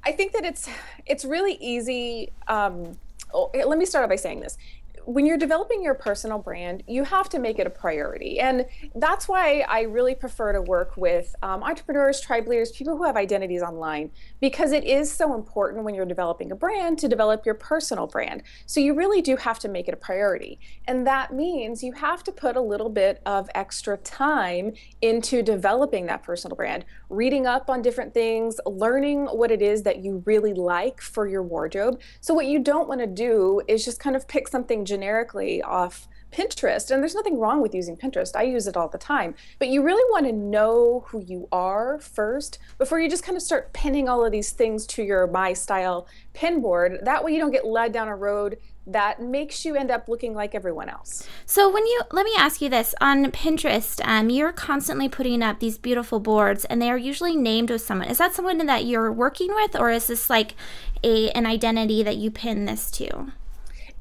I 0.05 0.11
think 0.11 0.33
that 0.33 0.45
it's 0.45 0.69
it's 1.05 1.25
really 1.25 1.57
easy. 1.59 2.31
Um, 2.47 2.97
oh, 3.33 3.49
let 3.53 3.77
me 3.77 3.85
start 3.85 4.07
by 4.09 4.15
saying 4.15 4.39
this 4.39 4.57
when 5.05 5.25
you're 5.25 5.37
developing 5.37 5.83
your 5.83 5.93
personal 5.93 6.39
brand, 6.39 6.83
you 6.87 7.03
have 7.03 7.29
to 7.29 7.39
make 7.39 7.59
it 7.59 7.67
a 7.67 7.69
priority. 7.69 8.39
And 8.39 8.65
that's 8.95 9.27
why 9.27 9.63
I 9.67 9.81
really 9.81 10.15
prefer 10.15 10.51
to 10.53 10.61
work 10.61 10.97
with 10.97 11.35
um, 11.43 11.63
entrepreneurs, 11.63 12.19
tribe 12.19 12.47
leaders, 12.47 12.71
people 12.71 12.97
who 12.97 13.03
have 13.03 13.15
identities 13.15 13.61
online, 13.61 14.11
because 14.41 14.71
it 14.71 14.83
is 14.83 15.11
so 15.11 15.35
important 15.35 15.83
when 15.83 15.93
you're 15.93 16.05
developing 16.05 16.51
a 16.51 16.55
brand 16.55 16.97
to 16.99 17.07
develop 17.07 17.45
your 17.45 17.55
personal 17.55 18.07
brand. 18.07 18.43
So 18.65 18.79
you 18.79 18.95
really 18.95 19.21
do 19.21 19.35
have 19.35 19.59
to 19.59 19.69
make 19.69 19.87
it 19.87 19.93
a 19.93 19.97
priority. 19.97 20.59
And 20.87 21.05
that 21.05 21.33
means 21.33 21.83
you 21.83 21.93
have 21.93 22.23
to 22.23 22.31
put 22.31 22.55
a 22.55 22.61
little 22.61 22.89
bit 22.89 23.21
of 23.25 23.49
extra 23.53 23.97
time 23.97 24.73
into 25.01 25.43
developing 25.43 26.07
that 26.07 26.23
personal 26.23 26.55
brand, 26.55 26.85
reading 27.09 27.45
up 27.45 27.69
on 27.69 27.81
different 27.81 28.13
things, 28.13 28.59
learning 28.65 29.25
what 29.25 29.51
it 29.51 29.61
is 29.61 29.83
that 29.83 30.03
you 30.03 30.23
really 30.25 30.53
like 30.53 30.99
for 30.99 31.27
your 31.27 31.43
wardrobe. 31.43 31.99
So 32.21 32.33
what 32.33 32.47
you 32.47 32.59
don't 32.59 32.87
want 32.87 33.01
to 33.01 33.07
do 33.07 33.61
is 33.67 33.85
just 33.85 33.99
kind 33.99 34.15
of 34.15 34.27
pick 34.27 34.47
something 34.47 34.83
generically 34.95 35.61
off 35.61 36.07
Pinterest, 36.31 36.91
and 36.91 37.01
there's 37.01 37.15
nothing 37.15 37.39
wrong 37.39 37.61
with 37.61 37.73
using 37.73 37.95
Pinterest. 37.95 38.35
I 38.35 38.43
use 38.43 38.67
it 38.67 38.75
all 38.75 38.89
the 38.89 38.97
time. 38.97 39.35
But 39.59 39.69
you 39.69 39.83
really 39.83 40.03
want 40.11 40.25
to 40.25 40.33
know 40.33 41.05
who 41.07 41.21
you 41.21 41.47
are 41.51 41.99
first 41.99 42.59
before 42.77 42.99
you 42.99 43.09
just 43.09 43.23
kind 43.23 43.37
of 43.37 43.41
start 43.41 43.73
pinning 43.73 44.09
all 44.09 44.25
of 44.25 44.31
these 44.31 44.51
things 44.51 44.85
to 44.87 45.03
your 45.03 45.27
My 45.27 45.53
Style 45.53 46.07
pin 46.33 46.61
board. 46.61 46.99
That 47.03 47.23
way 47.23 47.33
you 47.33 47.39
don't 47.39 47.51
get 47.51 47.65
led 47.65 47.93
down 47.93 48.09
a 48.09 48.15
road 48.15 48.57
that 48.87 49.21
makes 49.21 49.65
you 49.65 49.75
end 49.75 49.89
up 49.89 50.07
looking 50.07 50.35
like 50.35 50.53
everyone 50.53 50.89
else. 50.89 51.27
So 51.45 51.71
when 51.71 51.85
you 51.87 52.01
let 52.11 52.25
me 52.25 52.33
ask 52.37 52.61
you 52.61 52.69
this 52.69 52.93
on 53.01 53.31
Pinterest, 53.31 53.99
um, 54.05 54.29
you're 54.29 54.51
constantly 54.51 55.09
putting 55.09 55.41
up 55.41 55.59
these 55.59 55.77
beautiful 55.77 56.19
boards, 56.19 56.65
and 56.65 56.81
they 56.81 56.91
are 56.91 56.97
usually 56.97 57.35
named 57.35 57.69
with 57.69 57.81
someone. 57.81 58.09
Is 58.09 58.19
that 58.19 58.35
someone 58.35 58.63
that 58.65 58.85
you're 58.85 59.11
working 59.11 59.55
with, 59.55 59.75
or 59.75 59.89
is 59.89 60.07
this 60.07 60.29
like 60.29 60.55
a 61.03 61.31
an 61.31 61.45
identity 61.45 62.03
that 62.03 62.17
you 62.17 62.29
pin 62.29 62.65
this 62.65 62.91
to? 62.91 63.31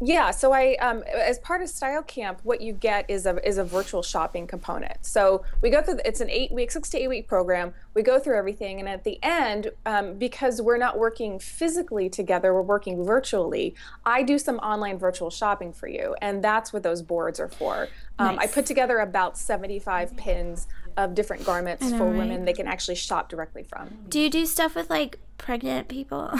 Yeah, 0.00 0.32
so 0.32 0.52
I, 0.52 0.74
um, 0.80 1.02
as 1.02 1.38
part 1.38 1.62
of 1.62 1.68
Style 1.68 2.02
Camp, 2.02 2.40
what 2.42 2.60
you 2.60 2.72
get 2.72 3.08
is 3.08 3.26
a 3.26 3.46
is 3.46 3.58
a 3.58 3.64
virtual 3.64 4.02
shopping 4.02 4.46
component. 4.46 5.04
So 5.06 5.44
we 5.62 5.70
go 5.70 5.82
through. 5.82 6.00
It's 6.04 6.20
an 6.20 6.28
eight 6.30 6.50
week, 6.52 6.70
six 6.70 6.90
to 6.90 6.98
eight 6.98 7.08
week 7.08 7.28
program. 7.28 7.72
We 7.94 8.02
go 8.02 8.18
through 8.18 8.36
everything, 8.36 8.80
and 8.80 8.88
at 8.88 9.04
the 9.04 9.18
end, 9.22 9.70
um, 9.86 10.14
because 10.14 10.60
we're 10.60 10.78
not 10.78 10.98
working 10.98 11.38
physically 11.38 12.08
together, 12.08 12.52
we're 12.52 12.62
working 12.62 13.04
virtually. 13.04 13.74
I 14.04 14.22
do 14.22 14.38
some 14.38 14.56
online 14.58 14.98
virtual 14.98 15.30
shopping 15.30 15.72
for 15.72 15.86
you, 15.86 16.16
and 16.20 16.42
that's 16.42 16.72
what 16.72 16.82
those 16.82 17.00
boards 17.00 17.38
are 17.38 17.48
for. 17.48 17.88
Um, 18.18 18.36
nice. 18.36 18.50
I 18.50 18.52
put 18.52 18.66
together 18.66 18.98
about 18.98 19.38
seventy 19.38 19.78
five 19.78 20.16
pins 20.16 20.66
of 20.96 21.14
different 21.14 21.44
garments 21.44 21.90
know, 21.90 21.98
for 21.98 22.04
right? 22.04 22.18
women 22.18 22.44
they 22.44 22.52
can 22.52 22.66
actually 22.66 22.94
shop 22.96 23.28
directly 23.28 23.62
from. 23.62 23.90
Do 24.08 24.20
you 24.20 24.30
do 24.30 24.44
stuff 24.46 24.74
with 24.74 24.90
like 24.90 25.18
pregnant 25.38 25.88
people? 25.88 26.30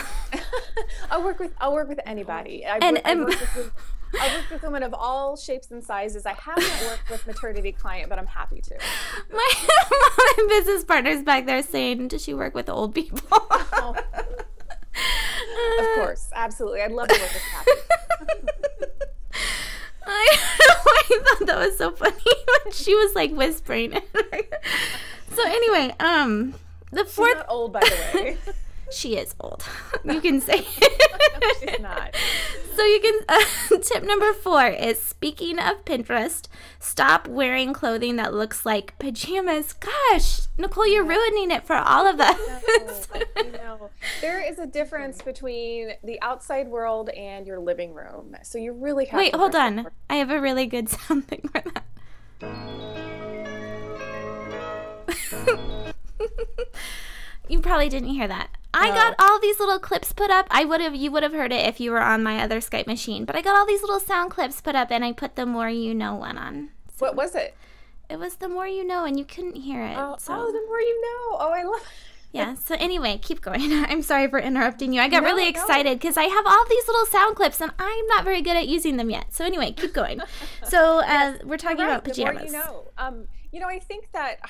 I'll 1.11 1.23
work 1.23 1.39
with 1.39 1.53
I'll 1.61 1.73
work 1.73 1.89
with 1.89 2.01
anybody. 2.07 2.65
I 2.67 2.79
and, 2.79 2.97
work, 2.97 3.07
I 3.07 3.15
work 3.15 3.29
with, 3.29 3.73
I 4.21 4.37
work 4.37 4.51
with 4.51 4.63
women 4.63 4.83
of 4.83 4.95
all 4.95 5.37
shapes 5.37 5.71
and 5.71 5.83
sizes. 5.83 6.27
I 6.27 6.33
haven't 6.33 6.89
worked 6.89 7.11
with 7.11 7.27
maternity 7.27 7.73
client, 7.73 8.09
but 8.09 8.19
I'm 8.19 8.27
happy 8.27 8.61
to. 8.61 8.79
My, 9.33 9.55
my 9.91 10.47
business 10.49 10.85
partner's 10.85 11.23
back 11.23 11.47
there 11.47 11.63
saying, 11.63 12.09
"Does 12.09 12.23
she 12.23 12.35
work 12.35 12.55
with 12.55 12.69
old 12.69 12.95
people?" 12.95 13.21
oh. 13.31 13.97
Of 15.79 15.87
course, 15.97 16.29
absolutely. 16.35 16.83
I'd 16.83 16.93
love 16.93 17.09
to 17.09 17.21
work 17.21 17.33
with 17.33 17.43
Kathy. 17.51 17.71
I, 20.07 20.37
I 20.37 21.03
thought 21.09 21.47
that 21.47 21.59
was 21.59 21.79
so 21.79 21.91
funny 21.91 22.15
when 22.65 22.73
she 22.73 22.95
was 22.95 23.15
like 23.15 23.33
whispering. 23.33 23.93
so 25.35 25.43
anyway, 25.47 25.95
um, 26.01 26.55
the 26.93 27.05
fourth. 27.05 27.31
She's 27.31 27.37
not 27.37 27.47
old, 27.49 27.73
by 27.73 27.81
the 27.81 28.19
way. 28.19 28.39
She 28.91 29.17
is 29.17 29.35
old. 29.41 29.65
You 30.05 30.21
can 30.21 30.41
say. 30.41 30.57
no, 30.61 31.49
she's 31.61 31.81
not. 31.81 32.15
So 32.77 32.85
you 32.85 33.01
can. 33.01 33.21
Uh, 33.29 33.79
tip 33.83 34.03
number 34.05 34.33
four 34.35 34.67
is 34.67 35.01
speaking 35.01 35.59
of 35.59 35.85
Pinterest, 35.87 36.47
stop 36.79 37.27
wearing 37.27 37.73
clothing 37.73 38.17
that 38.17 38.35
looks 38.35 38.67
like 38.67 38.99
pajamas. 38.99 39.73
Gosh, 39.73 40.43
Nicole, 40.59 40.87
you're 40.87 41.05
ruining 41.05 41.51
it 41.51 41.65
for 41.67 41.77
all 41.77 42.07
of 42.07 42.21
us. 42.21 42.37
I 43.37 43.43
know. 43.53 43.91
There 44.21 44.43
is 44.43 44.59
a 44.59 44.67
difference 44.67 45.23
between 45.23 45.93
the 46.05 46.21
outside 46.21 46.69
world 46.69 47.09
and 47.11 47.47
your 47.47 47.61
living 47.61 47.95
room. 47.95 48.37
So 48.43 48.59
you 48.59 48.73
really 48.73 49.07
have. 49.07 49.19
Wait, 49.19 49.35
hold 49.35 49.55
on. 49.55 49.89
I 50.11 50.17
have 50.17 50.31
a 50.31 50.41
really 50.41 50.67
good 50.67 50.89
sound 50.91 51.27
thing 51.29 51.49
for 51.51 51.63
that. 51.73 51.85
you 57.49 57.61
probably 57.61 57.89
didn't 57.89 58.11
hear 58.11 58.29
that. 58.29 58.51
I 58.75 58.89
got 58.89 59.15
all 59.19 59.41
these 59.41 59.61
little 59.61 59.79
clips 59.79 60.13
put 60.13 60.31
up. 60.31 60.47
I 60.51 60.65
would 60.65 60.81
have, 60.81 60.95
you 60.95 61.11
would 61.11 61.23
have 61.23 61.33
heard 61.33 61.53
it 61.53 61.67
if 61.67 61.81
you 61.81 61.91
were 61.91 62.03
on 62.03 62.23
my 62.23 62.41
other 62.43 62.61
Skype 62.61 62.87
machine. 62.87 63.25
But 63.25 63.37
I 63.37 63.43
got 63.43 63.57
all 63.57 63.67
these 63.67 63.83
little 63.83 64.01
sound 64.01 64.31
clips 64.31 64.61
put 64.61 64.75
up, 64.75 64.91
and 64.91 65.05
I 65.05 65.13
put 65.13 65.37
the 65.37 65.47
more 65.47 65.69
you 65.69 65.95
know 65.95 66.15
one 66.15 66.39
on. 66.39 66.71
So 66.97 67.07
what 67.07 67.17
was 67.17 67.35
it? 67.35 67.55
It 68.09 68.19
was 68.19 68.37
the 68.37 68.49
more 68.49 68.67
you 68.67 68.85
know, 68.85 69.05
and 69.05 69.19
you 69.19 69.25
couldn't 69.25 69.57
hear 69.57 69.83
it. 69.83 69.97
Oh, 69.97 70.17
so. 70.19 70.35
oh 70.35 70.53
the 70.53 70.67
more 70.67 70.81
you 70.81 71.01
know. 71.01 71.39
Oh, 71.41 71.53
I 71.55 71.63
love. 71.63 71.87
yeah. 72.33 72.55
So 72.55 72.77
anyway, 72.79 73.19
keep 73.23 73.41
going. 73.41 73.73
I'm 73.73 74.03
sorry 74.03 74.29
for 74.29 74.39
interrupting 74.39 74.93
you. 74.93 75.01
I 75.01 75.09
got 75.09 75.23
no, 75.23 75.31
really 75.31 75.49
excited 75.49 75.99
because 75.99 76.17
no. 76.17 76.23
I 76.23 76.27
have 76.27 76.47
all 76.47 76.65
these 76.69 76.87
little 76.87 77.07
sound 77.07 77.37
clips, 77.37 77.61
and 77.61 77.73
I'm 77.79 78.07
not 78.09 78.25
very 78.25 78.43
good 78.43 78.57
at 78.57 78.69
using 78.69 78.97
them 78.97 79.11
yet. 79.11 79.33
So 79.33 79.45
anyway, 79.45 79.73
keep 79.73 79.95
going. 79.95 80.21
So 80.65 80.99
uh, 80.99 81.03
yes, 81.03 81.45
we're 81.45 81.59
talking 81.59 81.79
right, 81.79 81.91
about 81.91 82.05
pajamas. 82.05 82.47
you 82.47 82.53
know. 82.53 82.89
Um, 82.97 83.29
you 83.53 83.61
know, 83.61 83.69
I 83.69 83.79
think 83.79 84.11
that 84.13 84.41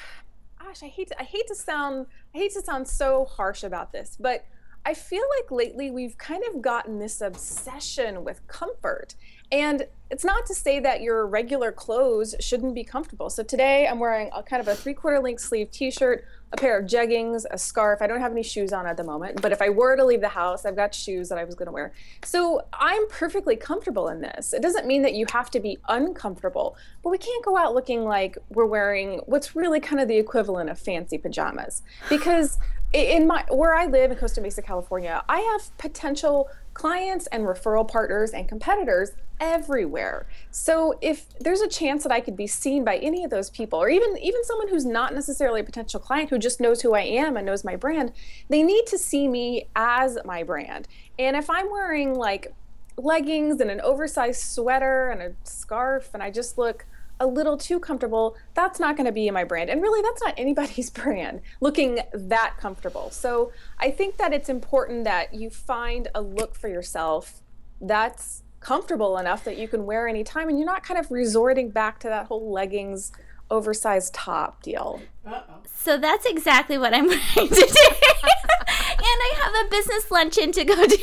gosh, 0.65 0.83
I 0.83 0.89
hate 0.89 1.09
to, 1.09 1.21
I 1.21 1.25
hate 1.25 1.47
to 1.49 1.55
sound 1.55 2.07
I 2.35 2.39
hate 2.39 2.53
to 2.55 2.63
sound 2.63 2.89
so 2.89 3.25
harsh 3.25 3.63
about 3.63 3.93
this, 3.93 4.17
but 4.19 4.45
I 4.87 4.95
feel 4.95 5.25
like 5.39 5.51
lately 5.51 5.91
we've 5.91 6.17
kind 6.19 6.43
of 6.53 6.61
gotten 6.61 6.99
this 6.99 7.21
obsession 7.21 8.25
with 8.25 8.47
comfort. 8.49 9.15
And 9.55 9.87
it's 10.11 10.25
not 10.25 10.47
to 10.47 10.55
say 10.55 10.81
that 10.81 11.01
your 11.01 11.29
regular 11.29 11.71
clothes 11.71 12.35
shouldn't 12.41 12.75
be 12.75 12.83
comfortable. 12.83 13.31
So 13.31 13.45
today 13.45 13.87
I'm 13.87 14.01
wearing 14.01 14.29
a 14.35 14.43
kind 14.43 14.61
of 14.61 14.67
a 14.67 14.75
three 14.75 14.95
quarter 14.95 15.21
length 15.21 15.43
sleeve 15.43 15.71
t 15.71 15.93
shirt, 15.93 16.25
a 16.51 16.57
pair 16.57 16.77
of 16.77 16.87
jeggings, 16.87 17.45
a 17.53 17.57
scarf. 17.57 18.03
I 18.03 18.09
don't 18.09 18.21
have 18.21 18.33
any 18.33 18.43
shoes 18.43 18.73
on 18.73 18.85
at 18.85 18.97
the 18.97 19.05
moment, 19.05 19.41
but 19.41 19.53
if 19.53 19.63
I 19.63 19.69
were 19.69 19.95
to 19.95 20.05
leave 20.05 20.21
the 20.21 20.29
house, 20.29 20.65
I've 20.65 20.75
got 20.75 20.93
shoes 20.93 21.29
that 21.29 21.39
I 21.39 21.45
was 21.45 21.55
going 21.55 21.67
to 21.67 21.73
wear. 21.73 21.93
So 22.25 22.63
I'm 22.73 23.07
perfectly 23.09 23.55
comfortable 23.55 24.09
in 24.09 24.21
this. 24.21 24.53
It 24.53 24.61
doesn't 24.61 24.89
mean 24.89 25.03
that 25.03 25.15
you 25.15 25.25
have 25.33 25.53
to 25.53 25.61
be 25.61 25.79
uncomfortable, 25.89 26.77
but 27.05 27.11
we 27.11 27.19
can't 27.19 27.45
go 27.45 27.57
out 27.57 27.75
looking 27.75 28.03
like 28.03 28.37
we're 28.51 28.67
wearing 28.67 29.21
what's 29.27 29.55
really 29.55 29.79
kind 29.79 30.03
of 30.03 30.09
the 30.09 30.17
equivalent 30.17 30.69
of 30.69 30.81
fancy 30.81 31.17
pajamas 31.17 31.83
because 32.09 32.59
in 32.93 33.27
my 33.27 33.45
where 33.51 33.75
I 33.75 33.87
live 33.87 34.11
in 34.11 34.17
Costa 34.17 34.41
Mesa, 34.41 34.63
California, 34.63 35.23
I 35.29 35.41
have 35.41 35.77
potential 35.79 36.49
clients 36.75 37.27
and 37.29 37.45
referral 37.45 37.89
partners 37.89 38.33
and 38.33 38.49
competitors 38.49 39.13
everywhere. 39.41 40.27
So 40.51 40.99
if 41.01 41.27
there's 41.39 41.61
a 41.61 41.69
chance 41.69 42.03
that 42.03 42.13
I 42.13 42.21
could 42.21 42.37
be 42.37 42.47
seen 42.47 42.85
by 42.85 42.97
any 42.99 43.25
of 43.25 43.31
those 43.31 43.51
people 43.51 43.81
or 43.81 43.89
even 43.89 44.17
even 44.19 44.45
someone 44.45 44.69
who's 44.69 44.85
not 44.85 45.15
necessarily 45.15 45.61
a 45.61 45.65
potential 45.65 46.01
client 46.01 46.31
who 46.31 46.39
just 46.39 46.61
knows 46.61 46.83
who 46.83 46.95
I 46.95 47.03
am 47.03 47.37
and 47.37 47.47
knows 47.47 47.65
my 47.65 47.77
brand, 47.77 48.13
they 48.49 48.63
need 48.63 48.87
to 48.87 48.99
see 48.99 49.29
me 49.29 49.69
as 49.75 50.19
my 50.25 50.43
brand. 50.43 50.89
And 51.19 51.37
if 51.37 51.49
I'm 51.49 51.71
wearing 51.71 52.15
like 52.15 52.53
leggings 52.97 53.61
and 53.61 53.71
an 53.71 53.81
oversized 53.81 54.41
sweater 54.41 55.11
and 55.11 55.23
a 55.23 55.33
scarf 55.45 56.11
and 56.15 56.23
I 56.23 56.31
just 56.31 56.59
look 56.59 56.87
a 57.21 57.27
little 57.27 57.57
too 57.57 57.79
comfortable, 57.79 58.37
that's 58.55 58.81
not 58.81 58.97
going 58.97 59.07
to 59.07 59.13
be 59.13 59.29
in 59.29 59.35
my 59.35 59.45
brand. 59.45 59.71
And 59.71 59.81
really, 59.81 60.03
that's 60.03 60.23
not 60.23 60.35
anybody's 60.39 60.91
brand 60.91 61.41
looking 61.61 62.01
that 62.13 62.57
comfortable. 62.59 63.11
So 63.11 63.53
I 63.79 63.91
think 63.91 64.17
that 64.17 64.33
it's 64.33 64.49
important 64.49 65.05
that 65.05 65.35
you 65.35 65.51
find 65.51 66.09
a 66.15 66.21
look 66.21 66.55
for 66.55 66.69
yourself 66.69 67.41
that's 67.81 68.43
comfortable 68.61 69.19
enough 69.19 69.45
that 69.45 69.59
you 69.59 69.69
can 69.69 69.85
wear 69.85 70.09
anytime 70.09 70.49
and 70.49 70.59
you're 70.59 70.67
not 70.67 70.83
kind 70.83 70.99
of 70.99 71.11
resorting 71.11 71.71
back 71.71 72.01
to 72.01 72.09
that 72.09 72.27
whole 72.27 72.51
leggings 72.51 73.13
oversized 73.51 74.15
top 74.15 74.63
deal. 74.63 75.03
Uh-oh. 75.27 75.61
So 75.77 75.99
that's 75.99 76.25
exactly 76.25 76.79
what 76.79 76.95
I'm 76.95 77.07
wearing 77.09 77.21
today. 77.49 77.51
and 77.57 79.21
I 79.21 79.33
have 79.43 79.67
a 79.67 79.71
business 79.71 80.11
luncheon 80.11 80.51
to 80.53 80.65
go 80.65 80.87
to. 80.87 80.99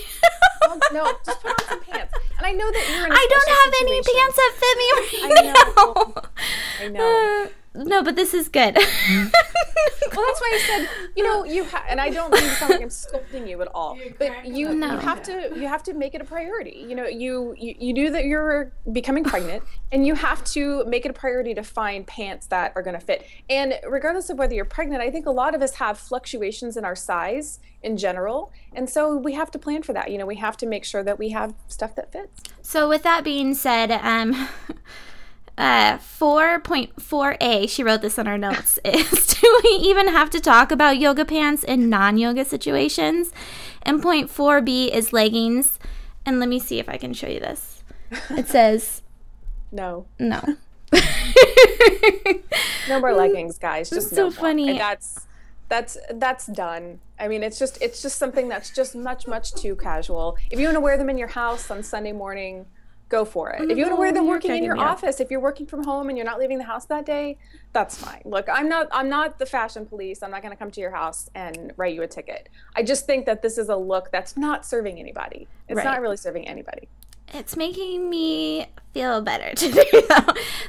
oh, 0.64 0.80
no, 0.92 1.14
just 1.26 1.42
put 1.42 1.52
on 1.52 1.68
some 1.70 1.82
pants. 1.82 2.14
And 2.42 2.48
I 2.48 2.54
know 2.54 2.72
that 2.72 2.90
you're 2.90 3.06
in. 3.06 3.12
I 3.12 3.28
don't 3.30 3.50
have 3.54 3.70
situation. 3.70 4.02
any 4.02 4.02
pants 4.18 4.36
that 4.42 4.52
fit 4.58 4.76
me 4.82 4.88
right 4.98 5.14
I 5.22 5.42
know. 5.46 6.14
Now. 6.16 6.24
I 6.82 6.88
know. 6.90 7.48
Uh, 7.52 7.61
No, 7.74 8.04
but 8.04 8.16
this 8.16 8.34
is 8.34 8.50
good. 8.50 8.76
well, 8.76 10.26
that's 10.26 10.42
why 10.42 10.52
I 10.54 10.64
said, 10.68 10.90
you 11.16 11.24
know, 11.24 11.46
you 11.46 11.64
ha- 11.64 11.86
and 11.88 12.02
I 12.02 12.10
don't 12.10 12.32
mean 12.32 12.42
to 12.42 12.50
sound 12.56 12.72
like 12.72 12.82
I'm 12.82 12.90
scolding 12.90 13.48
you 13.48 13.62
at 13.62 13.70
all, 13.74 13.98
but 14.20 14.46
you, 14.46 14.74
no. 14.74 14.92
you 14.92 14.98
have 14.98 15.24
to 15.24 15.54
you 15.56 15.68
have 15.68 15.82
to 15.84 15.94
make 15.94 16.14
it 16.14 16.20
a 16.20 16.26
priority. 16.26 16.86
You 16.88 16.96
know, 16.96 17.08
you, 17.08 17.56
you 17.58 17.76
you 17.80 17.94
knew 17.94 18.12
that 18.12 18.26
you're 18.26 18.74
becoming 18.92 19.24
pregnant, 19.24 19.64
and 19.92 20.06
you 20.06 20.16
have 20.16 20.44
to 20.46 20.84
make 20.86 21.06
it 21.06 21.12
a 21.12 21.14
priority 21.14 21.54
to 21.54 21.64
find 21.64 22.06
pants 22.06 22.48
that 22.48 22.74
are 22.76 22.82
going 22.82 23.00
to 23.00 23.06
fit. 23.06 23.26
And 23.50 23.76
regardless 23.88 24.30
of 24.30 24.38
whether 24.38 24.54
you're 24.54 24.66
pregnant, 24.66 25.02
I 25.02 25.10
think 25.10 25.26
a 25.26 25.32
lot 25.32 25.56
of 25.56 25.62
us 25.62 25.76
have 25.76 25.98
fluctuations 25.98 26.76
in 26.76 26.84
our 26.84 26.96
size 26.96 27.60
in 27.82 27.96
general, 27.96 28.52
and 28.74 28.90
so 28.90 29.16
we 29.16 29.34
have 29.34 29.50
to 29.52 29.60
plan 29.60 29.82
for 29.82 29.94
that. 29.94 30.12
You 30.12 30.18
know, 30.18 30.26
we 30.26 30.36
have 30.36 30.58
to 30.58 30.66
make 30.66 30.84
sure 30.84 31.04
that 31.04 31.18
we 31.18 31.30
have 31.30 31.54
stuff 31.68 31.96
that 31.96 32.12
fits. 32.12 32.42
So, 32.62 32.90
with 32.90 33.04
that 33.04 33.24
being 33.24 33.54
said, 33.54 33.92
um. 33.92 34.50
Uh, 35.62 36.00
4.4a, 36.00 37.70
she 37.70 37.84
wrote 37.84 38.02
this 38.02 38.18
in 38.18 38.26
her 38.26 38.36
notes, 38.36 38.80
is 38.86 39.28
do 39.28 39.62
we 39.64 39.70
even 39.84 40.08
have 40.08 40.32
to 40.32 40.40
talk 40.40 40.72
about 40.72 40.98
yoga 40.98 41.24
pants 41.24 41.64
in 41.64 41.88
non 41.88 42.18
yoga 42.18 42.44
situations? 42.44 43.32
And 43.84 44.02
point 44.02 44.32
4b 44.32 44.90
is 44.90 45.14
leggings. 45.14 45.78
And 46.26 46.40
let 46.40 46.50
me 46.50 46.58
see 46.58 46.80
if 46.80 46.90
I 46.90 46.98
can 46.98 47.14
show 47.14 47.28
you 47.28 47.40
this. 47.40 47.84
It 48.32 48.48
says, 48.58 49.04
No. 49.72 50.08
No. 50.18 50.42
no 52.90 53.00
more 53.00 53.14
leggings, 53.14 53.60
guys. 53.60 53.92
Just 53.92 54.10
so 54.10 54.16
no 54.16 54.32
funny. 54.32 54.72
And 54.72 54.80
that's 54.80 55.28
that's 55.70 55.96
that's 56.16 56.48
done. 56.48 57.02
I 57.20 57.28
mean, 57.28 57.44
it's 57.44 57.60
just 57.60 57.80
it's 57.84 58.02
just 58.02 58.18
something 58.18 58.50
that's 58.50 58.72
just 58.72 58.96
much 58.96 59.28
much 59.28 59.54
too 59.54 59.76
casual. 59.76 60.38
If 60.50 60.60
you 60.60 60.66
want 60.66 60.78
to 60.78 60.82
wear 60.82 60.98
them 60.98 61.10
in 61.12 61.20
your 61.20 61.28
house 61.28 61.70
on 61.70 61.84
Sunday 61.84 62.14
morning, 62.14 62.66
go 63.12 63.26
for 63.26 63.52
it. 63.52 63.70
If 63.70 63.78
you 63.78 63.84
want 63.84 63.96
to 63.96 64.00
wear 64.00 64.12
them 64.12 64.28
working 64.28 64.52
in 64.52 64.64
your 64.64 64.80
office, 64.80 65.20
if 65.20 65.30
you're 65.30 65.42
working 65.42 65.68
from 65.68 65.84
home 65.84 66.10
and 66.10 66.18
you're 66.18 66.26
not 66.26 66.40
leaving 66.40 66.58
the 66.58 66.64
house 66.64 66.86
that 66.86 67.06
day, 67.06 67.38
that's 67.74 67.98
fine. 67.98 68.22
Look, 68.26 68.48
I'm 68.52 68.68
not 68.68 68.88
I'm 68.92 69.10
not 69.10 69.38
the 69.38 69.46
fashion 69.46 69.86
police. 69.86 70.24
I'm 70.24 70.32
not 70.32 70.42
going 70.42 70.54
to 70.54 70.58
come 70.58 70.72
to 70.72 70.82
your 70.82 70.92
house 70.92 71.30
and 71.36 71.74
write 71.78 71.94
you 71.94 72.02
a 72.02 72.08
ticket. 72.08 72.50
I 72.76 72.84
just 72.84 73.06
think 73.06 73.26
that 73.26 73.42
this 73.42 73.58
is 73.58 73.70
a 73.70 73.76
look 73.76 74.12
that's 74.12 74.36
not 74.38 74.66
serving 74.66 74.98
anybody. 75.00 75.48
It's 75.68 75.78
right. 75.78 75.84
not 75.84 76.02
really 76.02 76.18
serving 76.18 76.48
anybody. 76.48 76.88
It's 77.34 77.56
making 77.56 78.10
me 78.10 78.68
feel 78.94 79.22
better 79.22 79.52
today. 79.56 79.90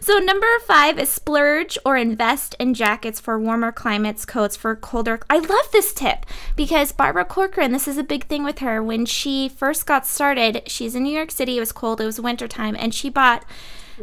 so 0.00 0.18
number 0.18 0.46
five 0.66 0.98
is 0.98 1.08
splurge 1.08 1.76
or 1.84 1.96
invest 1.96 2.54
in 2.60 2.74
jackets 2.74 3.18
for 3.18 3.38
warmer 3.38 3.72
climates, 3.72 4.24
coats 4.24 4.56
for 4.56 4.76
colder. 4.76 5.20
I 5.28 5.38
love 5.38 5.70
this 5.72 5.92
tip 5.92 6.24
because 6.54 6.92
Barbara 6.92 7.24
Corcoran, 7.24 7.72
this 7.72 7.88
is 7.88 7.98
a 7.98 8.04
big 8.04 8.26
thing 8.26 8.44
with 8.44 8.60
her. 8.60 8.82
When 8.82 9.06
she 9.06 9.48
first 9.48 9.86
got 9.86 10.06
started, 10.06 10.62
she's 10.66 10.94
in 10.94 11.02
New 11.02 11.14
York 11.14 11.30
City. 11.32 11.56
It 11.56 11.60
was 11.60 11.72
cold. 11.72 12.00
It 12.00 12.06
was 12.06 12.20
wintertime, 12.20 12.76
and 12.78 12.94
she 12.94 13.10
bought. 13.10 13.44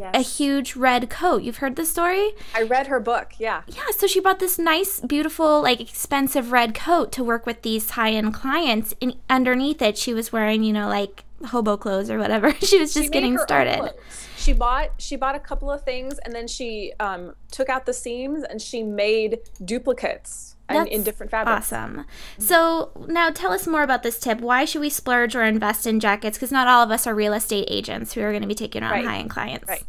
Yes. 0.00 0.14
a 0.14 0.22
huge 0.22 0.76
red 0.76 1.10
coat. 1.10 1.42
You've 1.42 1.58
heard 1.58 1.76
the 1.76 1.84
story? 1.84 2.32
I 2.54 2.62
read 2.62 2.86
her 2.86 3.00
book, 3.00 3.32
yeah. 3.38 3.62
Yeah, 3.66 3.82
so 3.96 4.06
she 4.06 4.18
bought 4.18 4.38
this 4.38 4.58
nice, 4.58 5.00
beautiful, 5.00 5.62
like 5.62 5.78
expensive 5.80 6.52
red 6.52 6.74
coat 6.74 7.12
to 7.12 7.22
work 7.22 7.44
with 7.44 7.60
these 7.60 7.90
high 7.90 8.12
end 8.12 8.32
clients. 8.32 8.94
And 9.02 9.16
underneath 9.28 9.82
it, 9.82 9.98
she 9.98 10.14
was 10.14 10.32
wearing, 10.32 10.62
you 10.62 10.72
know, 10.72 10.88
like 10.88 11.24
hobo 11.46 11.76
clothes 11.76 12.10
or 12.10 12.18
whatever. 12.18 12.52
she 12.60 12.78
was 12.78 12.94
just 12.94 13.06
she 13.06 13.10
getting 13.10 13.36
started. 13.38 13.92
She 14.36 14.54
bought 14.54 14.92
she 14.96 15.16
bought 15.16 15.34
a 15.34 15.40
couple 15.40 15.70
of 15.70 15.82
things 15.82 16.18
and 16.24 16.34
then 16.34 16.48
she 16.48 16.94
um, 16.98 17.34
took 17.50 17.68
out 17.68 17.84
the 17.84 17.92
seams 17.92 18.42
and 18.42 18.60
she 18.60 18.82
made 18.82 19.40
duplicates 19.62 20.56
and 20.76 20.88
in 20.88 21.02
different 21.02 21.30
fabrics. 21.30 21.72
Awesome. 21.72 22.04
So 22.38 22.90
now 23.08 23.30
tell 23.30 23.52
us 23.52 23.66
more 23.66 23.82
about 23.82 24.02
this 24.02 24.18
tip. 24.18 24.40
Why 24.40 24.64
should 24.64 24.80
we 24.80 24.90
splurge 24.90 25.34
or 25.34 25.42
invest 25.42 25.86
in 25.86 26.00
jackets? 26.00 26.36
Because 26.36 26.52
not 26.52 26.68
all 26.68 26.82
of 26.82 26.90
us 26.90 27.06
are 27.06 27.14
real 27.14 27.32
estate 27.32 27.66
agents 27.68 28.12
who 28.12 28.22
are 28.22 28.30
going 28.30 28.42
to 28.42 28.48
be 28.48 28.54
taking 28.54 28.82
on 28.82 28.90
right. 28.90 29.04
high 29.04 29.18
end 29.18 29.30
clients. 29.30 29.68
Right. 29.68 29.84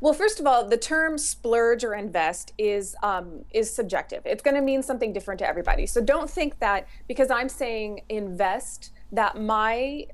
Well, 0.00 0.12
first 0.12 0.38
of 0.38 0.46
all, 0.46 0.68
the 0.68 0.76
term 0.76 1.16
splurge 1.16 1.82
or 1.82 1.94
invest 1.94 2.52
is 2.58 2.94
um, 3.02 3.44
is 3.52 3.74
subjective. 3.74 4.22
It's 4.26 4.42
going 4.42 4.54
to 4.54 4.60
mean 4.60 4.82
something 4.82 5.12
different 5.12 5.38
to 5.38 5.48
everybody. 5.48 5.86
So 5.86 6.02
don't 6.02 6.28
think 6.28 6.58
that 6.58 6.86
because 7.08 7.30
I'm 7.30 7.48
saying 7.48 8.02
invest 8.10 8.90
that 9.12 9.40
my 9.40 10.06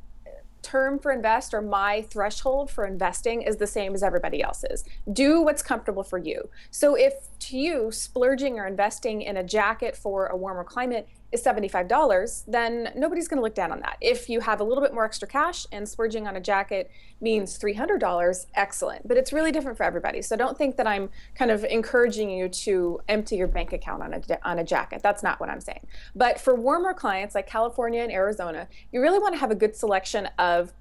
term 0.62 0.98
for 0.98 1.12
invest 1.12 1.54
or 1.54 1.62
my 1.62 2.02
threshold 2.02 2.70
for 2.70 2.86
investing 2.86 3.42
is 3.42 3.56
the 3.56 3.66
same 3.66 3.94
as 3.94 4.02
everybody 4.02 4.42
else's. 4.42 4.84
Do 5.12 5.42
what's 5.42 5.62
comfortable 5.62 6.02
for 6.02 6.18
you. 6.18 6.48
So 6.70 6.94
if 6.94 7.14
to 7.40 7.58
you 7.58 7.90
splurging 7.90 8.58
or 8.58 8.66
investing 8.66 9.22
in 9.22 9.38
a 9.38 9.44
jacket 9.44 9.96
for 9.96 10.26
a 10.26 10.36
warmer 10.36 10.64
climate 10.64 11.08
is 11.32 11.42
$75, 11.42 12.44
then 12.46 12.92
nobody's 12.96 13.28
going 13.28 13.38
to 13.38 13.42
look 13.42 13.54
down 13.54 13.70
on 13.70 13.80
that. 13.80 13.96
If 14.00 14.28
you 14.28 14.40
have 14.40 14.60
a 14.60 14.64
little 14.64 14.82
bit 14.82 14.92
more 14.92 15.04
extra 15.04 15.28
cash 15.28 15.66
and 15.70 15.88
splurging 15.88 16.26
on 16.26 16.36
a 16.36 16.40
jacket 16.40 16.90
means 17.20 17.58
$300, 17.58 18.46
excellent. 18.54 19.06
But 19.06 19.16
it's 19.16 19.32
really 19.32 19.52
different 19.52 19.76
for 19.76 19.84
everybody. 19.84 20.22
So 20.22 20.36
don't 20.36 20.58
think 20.58 20.76
that 20.76 20.86
I'm 20.86 21.10
kind 21.34 21.50
of 21.50 21.64
encouraging 21.64 22.30
you 22.30 22.48
to 22.48 23.00
empty 23.08 23.36
your 23.36 23.48
bank 23.48 23.72
account 23.72 24.02
on 24.02 24.14
a, 24.14 24.22
on 24.42 24.58
a 24.58 24.64
jacket. 24.64 25.02
That's 25.02 25.22
not 25.22 25.38
what 25.38 25.48
I'm 25.48 25.60
saying. 25.60 25.86
But 26.16 26.40
for 26.40 26.54
warmer 26.54 26.94
clients 26.94 27.34
like 27.34 27.46
California 27.46 28.02
and 28.02 28.10
Arizona, 28.10 28.68
you 28.92 29.00
really 29.00 29.18
want 29.18 29.34
to 29.34 29.38
have 29.38 29.50
a 29.50 29.56
good 29.56 29.76
selection 29.76 30.28
of 30.38 30.72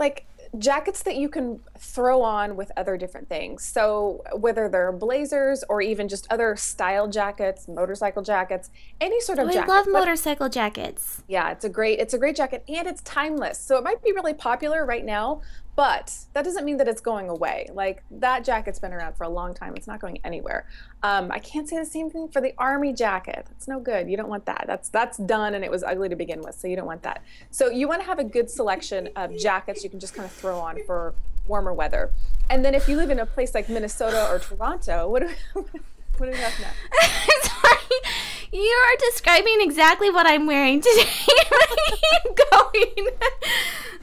like 0.00 0.26
jackets 0.58 1.02
that 1.02 1.16
you 1.16 1.28
can 1.28 1.60
throw 1.78 2.22
on 2.22 2.56
with 2.56 2.70
other 2.76 2.96
different 2.96 3.28
things. 3.28 3.64
So 3.64 4.22
whether 4.36 4.68
they're 4.68 4.92
blazers 4.92 5.64
or 5.68 5.80
even 5.80 6.08
just 6.08 6.26
other 6.30 6.56
style 6.56 7.08
jackets, 7.08 7.68
motorcycle 7.68 8.22
jackets, 8.22 8.70
any 9.00 9.20
sort 9.20 9.38
of 9.38 9.48
oh, 9.48 9.52
jacket. 9.52 9.70
I 9.70 9.74
love 9.74 9.86
motorcycle 9.88 10.48
jackets. 10.48 11.22
Yeah, 11.28 11.50
it's 11.50 11.64
a 11.64 11.68
great 11.68 11.98
it's 11.98 12.14
a 12.14 12.18
great 12.18 12.36
jacket 12.36 12.64
and 12.68 12.86
it's 12.86 13.02
timeless. 13.02 13.58
So 13.58 13.76
it 13.76 13.84
might 13.84 14.02
be 14.02 14.12
really 14.12 14.34
popular 14.34 14.84
right 14.84 15.04
now, 15.04 15.42
but 15.76 16.14
that 16.34 16.44
doesn't 16.44 16.64
mean 16.64 16.76
that 16.76 16.86
it's 16.86 17.00
going 17.00 17.28
away. 17.28 17.68
Like 17.72 18.04
that 18.10 18.44
jacket's 18.44 18.78
been 18.78 18.92
around 18.92 19.16
for 19.16 19.24
a 19.24 19.28
long 19.28 19.54
time. 19.54 19.74
It's 19.76 19.86
not 19.86 20.00
going 20.00 20.18
anywhere. 20.24 20.66
Um, 21.02 21.30
I 21.32 21.40
can't 21.40 21.68
say 21.68 21.78
the 21.78 21.84
same 21.84 22.10
thing 22.10 22.28
for 22.28 22.40
the 22.40 22.54
army 22.58 22.92
jacket. 22.92 23.46
That's 23.48 23.66
no 23.66 23.80
good. 23.80 24.08
You 24.08 24.16
don't 24.16 24.28
want 24.28 24.46
that. 24.46 24.64
That's 24.66 24.88
that's 24.88 25.18
done 25.18 25.54
and 25.54 25.64
it 25.64 25.70
was 25.70 25.82
ugly 25.82 26.08
to 26.08 26.16
begin 26.16 26.40
with, 26.42 26.54
so 26.54 26.68
you 26.68 26.76
don't 26.76 26.86
want 26.86 27.02
that. 27.02 27.22
So 27.50 27.70
you 27.70 27.88
want 27.88 28.00
to 28.02 28.06
have 28.06 28.18
a 28.18 28.24
good 28.24 28.48
selection 28.48 29.08
of 29.16 29.36
jackets 29.36 29.82
you 29.82 29.90
can 29.90 30.00
just 30.00 30.14
kind 30.14 30.26
of 30.26 30.32
throw 30.44 30.60
on 30.60 30.78
for 30.84 31.14
warmer 31.48 31.72
weather. 31.72 32.10
And 32.50 32.62
then 32.62 32.74
if 32.74 32.86
you 32.86 32.96
live 32.96 33.08
in 33.08 33.18
a 33.18 33.24
place 33.24 33.54
like 33.54 33.70
Minnesota 33.70 34.28
or 34.30 34.38
Toronto, 34.38 35.08
what 35.08 35.22
do, 35.22 35.28
what 35.54 36.26
do 36.26 36.30
we 36.30 36.36
have 36.36 36.52
now? 36.60 36.70
Sorry, 37.42 38.00
you 38.52 38.60
are 38.60 38.96
describing 39.10 39.56
exactly 39.60 40.10
what 40.10 40.26
I'm 40.26 40.46
wearing 40.46 40.82
today. 40.82 41.04
keep 41.06 42.36
going. 42.50 43.08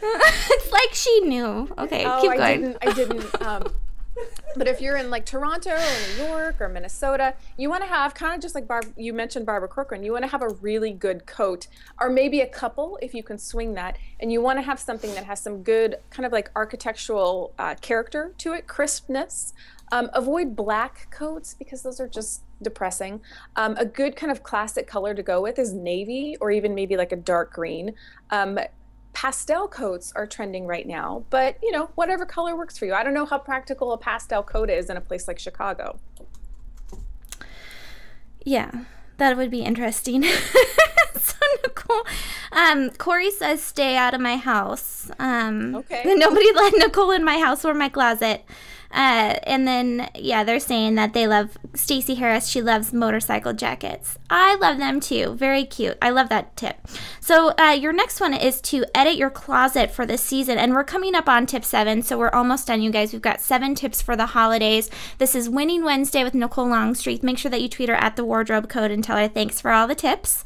it's 0.02 0.72
like 0.72 0.94
she 0.94 1.20
knew. 1.22 1.70
Okay, 1.78 2.06
oh, 2.08 2.22
keep 2.22 2.32
I 2.32 2.38
going. 2.38 2.62
didn't. 2.62 2.78
I 2.82 2.94
didn't. 2.94 3.42
Um, 3.44 3.74
but 4.56 4.68
if 4.68 4.82
you're 4.82 4.98
in 4.98 5.10
like 5.10 5.26
Toronto 5.26 5.72
or 5.72 6.18
New 6.18 6.26
York 6.26 6.60
or 6.60 6.68
Minnesota, 6.68 7.34
you 7.58 7.70
want 7.70 7.84
to 7.84 7.88
have 7.88 8.14
kind 8.14 8.36
of 8.36 8.42
just 8.42 8.56
like 8.56 8.68
Barb, 8.68 8.86
you 8.98 9.14
mentioned 9.14 9.46
Barbara 9.46 9.70
Corcoran, 9.70 10.04
you 10.04 10.12
want 10.12 10.24
to 10.24 10.30
have 10.30 10.42
a 10.42 10.50
really 10.50 10.92
good 10.92 11.26
coat 11.26 11.68
or 12.00 12.10
maybe 12.10 12.42
a 12.42 12.48
couple 12.48 13.00
if 13.02 13.14
you 13.14 13.24
can 13.24 13.38
swing 13.38 13.74
that. 13.76 13.98
And 14.20 14.32
you 14.32 14.42
want 14.42 14.60
to 14.60 14.64
have 14.64 14.80
something 14.80 15.14
that 15.16 15.24
has 15.26 15.42
some 15.42 15.64
good 15.64 15.96
kind 16.10 16.26
of 16.26 16.32
like 16.32 16.52
architectural 16.56 17.54
uh, 17.58 17.76
character 17.76 18.34
to 18.40 18.54
it, 18.54 18.68
crispness. 18.68 19.54
Um, 19.94 20.10
avoid 20.14 20.56
black 20.56 21.08
coats 21.12 21.54
because 21.54 21.84
those 21.84 22.00
are 22.00 22.08
just 22.08 22.44
depressing. 22.62 23.22
Um, 23.58 23.76
a 23.78 23.86
good 23.86 24.16
kind 24.16 24.32
of 24.32 24.42
classic 24.42 24.88
color 24.88 25.14
to 25.14 25.24
go 25.24 25.42
with 25.42 25.60
is 25.60 25.74
navy 25.74 26.38
or 26.40 26.50
even 26.52 26.74
maybe 26.74 26.96
like 26.96 27.12
a 27.12 27.18
dark 27.18 27.52
green. 27.52 27.94
Um, 28.30 28.58
pastel 29.14 29.68
coats 29.68 30.14
are 30.16 30.26
trending 30.26 30.68
right 30.68 30.88
now, 30.88 31.26
but 31.30 31.58
you 31.62 31.72
know, 31.72 31.90
whatever 31.96 32.26
color 32.26 32.56
works 32.56 32.78
for 32.78 32.86
you. 32.86 32.94
I 32.94 33.04
don't 33.04 33.14
know 33.14 33.26
how 33.26 33.38
practical 33.38 33.92
a 33.92 33.98
pastel 33.98 34.44
coat 34.44 34.70
is 34.70 34.90
in 34.90 34.98
a 34.98 35.02
place 35.02 35.28
like 35.28 35.40
Chicago. 35.40 36.00
Yeah, 38.44 38.72
that 39.18 39.38
would 39.38 39.52
be 39.52 39.62
interesting. 39.62 40.24
so 41.20 41.36
Nicole, 41.64 42.04
um, 42.52 42.90
Corey 42.92 43.32
says, 43.32 43.62
"Stay 43.62 43.96
out 43.96 44.14
of 44.14 44.22
my 44.22 44.38
house." 44.38 45.12
Um, 45.20 45.76
okay. 45.76 46.04
Nobody 46.06 46.52
let 46.54 46.74
Nicole 46.76 47.12
in 47.12 47.24
my 47.24 47.38
house 47.38 47.64
or 47.66 47.74
my 47.74 47.90
closet. 47.90 48.44
Uh, 48.94 49.40
and 49.44 49.66
then 49.66 50.10
yeah, 50.16 50.44
they're 50.44 50.60
saying 50.60 50.96
that 50.96 51.14
they 51.14 51.28
love 51.28 51.58
Stacy 51.74 52.16
Harris. 52.16 52.48
She 52.48 52.62
loves 52.62 52.92
motorcycle 52.92 53.54
jackets. 53.54 54.18
I 54.30 54.56
love 54.56 54.78
them 54.78 55.00
too. 55.00 55.36
Very 55.36 55.64
cute. 55.66 55.98
I 56.02 56.10
love 56.10 56.30
that 56.30 56.56
tip. 56.58 56.76
So 57.24 57.54
uh, 57.60 57.78
your 57.80 57.94
next 57.94 58.20
one 58.20 58.34
is 58.34 58.60
to 58.62 58.84
edit 58.96 59.16
your 59.16 59.30
closet 59.30 59.92
for 59.92 60.08
this 60.08 60.24
season, 60.24 60.58
and 60.58 60.74
we're 60.74 60.84
coming 60.84 61.14
up 61.14 61.30
on 61.30 61.46
tip 61.46 61.64
seven, 61.64 62.02
so 62.02 62.18
we're 62.18 62.32
almost 62.32 62.66
done, 62.66 62.82
you 62.82 62.90
guys. 62.90 63.14
We've 63.14 63.22
got 63.22 63.40
seven 63.40 63.76
tips 63.76 64.02
for 64.02 64.16
the 64.16 64.26
holidays. 64.26 64.90
This 65.20 65.36
is 65.36 65.48
Winning 65.48 65.84
Wednesday 65.84 66.24
with 66.24 66.34
Nicole 66.34 66.68
Longstreath. 66.68 67.22
Make 67.22 67.38
sure 67.38 67.52
that 67.52 67.62
you 67.62 67.70
tweet 67.70 67.90
her 67.90 67.96
at 67.96 68.16
the 68.16 68.26
Wardrobe 68.26 68.70
Code 68.70 68.90
and 68.90 69.04
tell 69.04 69.18
her 69.18 69.28
thanks 69.28 69.62
for 69.62 69.70
all 69.70 69.88
the 69.88 69.94
tips. 69.94 70.44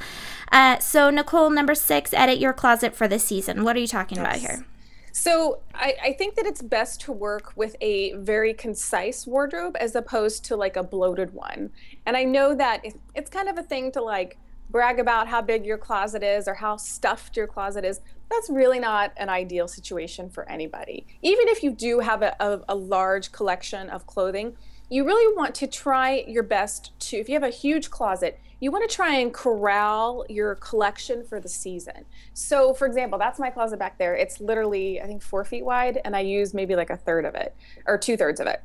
Uh, 0.51 0.77
so 0.79 1.09
Nicole, 1.09 1.49
number 1.49 1.75
six, 1.75 2.13
edit 2.13 2.39
your 2.39 2.51
closet 2.51 2.93
for 2.93 3.07
the 3.07 3.19
season. 3.19 3.63
What 3.63 3.77
are 3.77 3.79
you 3.79 3.87
talking 3.87 4.17
yes. 4.17 4.27
about 4.27 4.39
here? 4.39 4.65
So 5.13 5.61
I, 5.73 5.95
I, 6.03 6.13
think 6.13 6.35
that 6.35 6.45
it's 6.45 6.61
best 6.61 6.99
to 7.01 7.13
work 7.13 7.53
with 7.55 7.77
a 7.79 8.11
very 8.15 8.53
concise 8.53 9.25
wardrobe 9.25 9.77
as 9.79 9.95
opposed 9.95 10.43
to 10.45 10.57
like 10.57 10.75
a 10.75 10.83
bloated 10.83 11.33
one. 11.33 11.69
And 12.05 12.17
I 12.17 12.25
know 12.25 12.53
that 12.53 12.83
it's 13.15 13.29
kind 13.29 13.47
of 13.47 13.57
a 13.57 13.63
thing 13.63 13.93
to 13.93 14.03
like 14.03 14.37
brag 14.69 14.99
about 14.99 15.27
how 15.27 15.41
big 15.41 15.65
your 15.65 15.77
closet 15.77 16.23
is 16.23 16.47
or 16.47 16.55
how 16.55 16.77
stuffed 16.77 17.37
your 17.37 17.47
closet 17.47 17.85
is. 17.85 18.01
That's 18.29 18.49
really 18.49 18.79
not 18.79 19.11
an 19.17 19.29
ideal 19.29 19.67
situation 19.67 20.29
for 20.29 20.49
anybody. 20.49 21.05
Even 21.21 21.47
if 21.47 21.63
you 21.63 21.71
do 21.71 21.99
have 21.99 22.21
a, 22.21 22.35
a, 22.39 22.61
a 22.69 22.75
large 22.75 23.31
collection 23.31 23.89
of 23.89 24.07
clothing, 24.07 24.57
you 24.89 25.05
really 25.05 25.35
want 25.35 25.55
to 25.55 25.67
try 25.67 26.23
your 26.27 26.43
best 26.43 26.91
to, 26.99 27.17
if 27.17 27.27
you 27.27 27.35
have 27.35 27.43
a 27.43 27.49
huge 27.49 27.89
closet, 27.89 28.39
you 28.59 28.71
want 28.71 28.89
to 28.89 28.95
try 28.95 29.15
and 29.15 29.33
corral 29.33 30.25
your 30.29 30.55
collection 30.55 31.23
for 31.23 31.39
the 31.39 31.49
season. 31.49 32.05
So, 32.33 32.73
for 32.73 32.87
example, 32.87 33.19
that's 33.19 33.39
my 33.39 33.49
closet 33.49 33.77
back 33.77 33.97
there. 33.97 34.15
It's 34.15 34.39
literally, 34.39 35.01
I 35.01 35.07
think, 35.07 35.21
four 35.21 35.43
feet 35.43 35.65
wide, 35.65 35.99
and 36.05 36.15
I 36.15 36.21
use 36.21 36.53
maybe 36.53 36.75
like 36.75 36.89
a 36.89 36.97
third 36.97 37.25
of 37.25 37.35
it 37.35 37.55
or 37.85 37.97
two 37.97 38.17
thirds 38.17 38.39
of 38.39 38.47
it. 38.47 38.63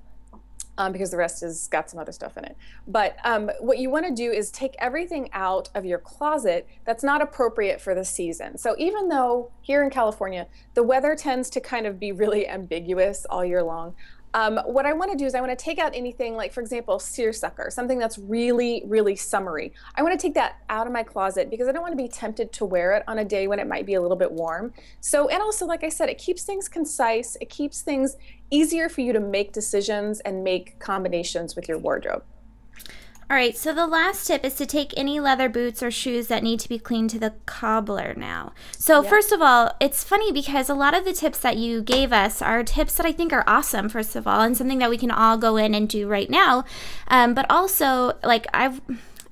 Um, 0.80 0.92
because 0.92 1.10
the 1.10 1.18
rest 1.18 1.42
has 1.42 1.68
got 1.68 1.90
some 1.90 2.00
other 2.00 2.10
stuff 2.10 2.38
in 2.38 2.44
it. 2.46 2.56
But 2.88 3.18
um, 3.22 3.50
what 3.60 3.76
you 3.76 3.90
want 3.90 4.06
to 4.06 4.14
do 4.14 4.30
is 4.30 4.50
take 4.50 4.74
everything 4.78 5.28
out 5.34 5.68
of 5.74 5.84
your 5.84 5.98
closet 5.98 6.66
that's 6.86 7.04
not 7.04 7.20
appropriate 7.20 7.82
for 7.82 7.94
the 7.94 8.02
season. 8.02 8.56
So 8.56 8.74
even 8.78 9.10
though 9.10 9.50
here 9.60 9.82
in 9.82 9.90
California, 9.90 10.46
the 10.72 10.82
weather 10.82 11.14
tends 11.14 11.50
to 11.50 11.60
kind 11.60 11.86
of 11.86 12.00
be 12.00 12.12
really 12.12 12.48
ambiguous 12.48 13.26
all 13.28 13.44
year 13.44 13.62
long, 13.62 13.94
um, 14.32 14.58
what 14.64 14.86
I 14.86 14.92
want 14.92 15.10
to 15.10 15.16
do 15.18 15.26
is 15.26 15.34
I 15.34 15.40
want 15.40 15.56
to 15.56 15.62
take 15.62 15.78
out 15.78 15.94
anything 15.94 16.36
like, 16.36 16.52
for 16.52 16.60
example, 16.60 16.98
seersucker, 16.98 17.68
something 17.70 17.98
that's 17.98 18.16
really, 18.16 18.82
really 18.86 19.16
summery. 19.16 19.72
I 19.96 20.02
want 20.02 20.18
to 20.18 20.24
take 20.24 20.34
that 20.34 20.58
out 20.68 20.86
of 20.86 20.92
my 20.92 21.02
closet 21.02 21.50
because 21.50 21.68
I 21.68 21.72
don't 21.72 21.82
want 21.82 21.92
to 21.92 22.02
be 22.02 22.08
tempted 22.08 22.52
to 22.52 22.64
wear 22.64 22.92
it 22.92 23.02
on 23.08 23.18
a 23.18 23.24
day 23.24 23.48
when 23.48 23.58
it 23.58 23.66
might 23.66 23.86
be 23.86 23.94
a 23.94 24.00
little 24.00 24.16
bit 24.16 24.30
warm. 24.30 24.72
So, 25.00 25.28
and 25.28 25.42
also, 25.42 25.66
like 25.66 25.82
I 25.82 25.88
said, 25.88 26.08
it 26.08 26.18
keeps 26.18 26.44
things 26.44 26.68
concise. 26.68 27.36
It 27.40 27.50
keeps 27.50 27.82
things 27.82 28.16
easier 28.50 28.88
for 28.88 29.00
you 29.00 29.12
to 29.12 29.20
make 29.20 29.52
decisions 29.52 30.20
and 30.20 30.44
make 30.44 30.78
combinations 30.78 31.56
with 31.56 31.68
your 31.68 31.78
wardrobe. 31.78 32.24
All 33.30 33.36
right, 33.36 33.56
so 33.56 33.72
the 33.72 33.86
last 33.86 34.26
tip 34.26 34.44
is 34.44 34.56
to 34.56 34.66
take 34.66 34.92
any 34.96 35.20
leather 35.20 35.48
boots 35.48 35.84
or 35.84 35.90
shoes 35.92 36.26
that 36.26 36.42
need 36.42 36.58
to 36.58 36.68
be 36.68 36.80
cleaned 36.80 37.10
to 37.10 37.18
the 37.20 37.34
cobbler 37.46 38.12
now. 38.16 38.52
So, 38.76 39.04
first 39.04 39.30
of 39.30 39.40
all, 39.40 39.72
it's 39.78 40.02
funny 40.02 40.32
because 40.32 40.68
a 40.68 40.74
lot 40.74 40.94
of 40.94 41.04
the 41.04 41.12
tips 41.12 41.38
that 41.38 41.56
you 41.56 41.80
gave 41.80 42.12
us 42.12 42.42
are 42.42 42.64
tips 42.64 42.94
that 42.94 43.06
I 43.06 43.12
think 43.12 43.32
are 43.32 43.44
awesome, 43.46 43.88
first 43.88 44.16
of 44.16 44.26
all, 44.26 44.40
and 44.40 44.56
something 44.56 44.80
that 44.80 44.90
we 44.90 44.98
can 44.98 45.12
all 45.12 45.38
go 45.38 45.56
in 45.56 45.76
and 45.76 45.88
do 45.88 46.08
right 46.08 46.28
now. 46.28 46.64
Um, 47.06 47.34
but 47.34 47.48
also, 47.48 48.18
like, 48.24 48.48
I've 48.52 48.80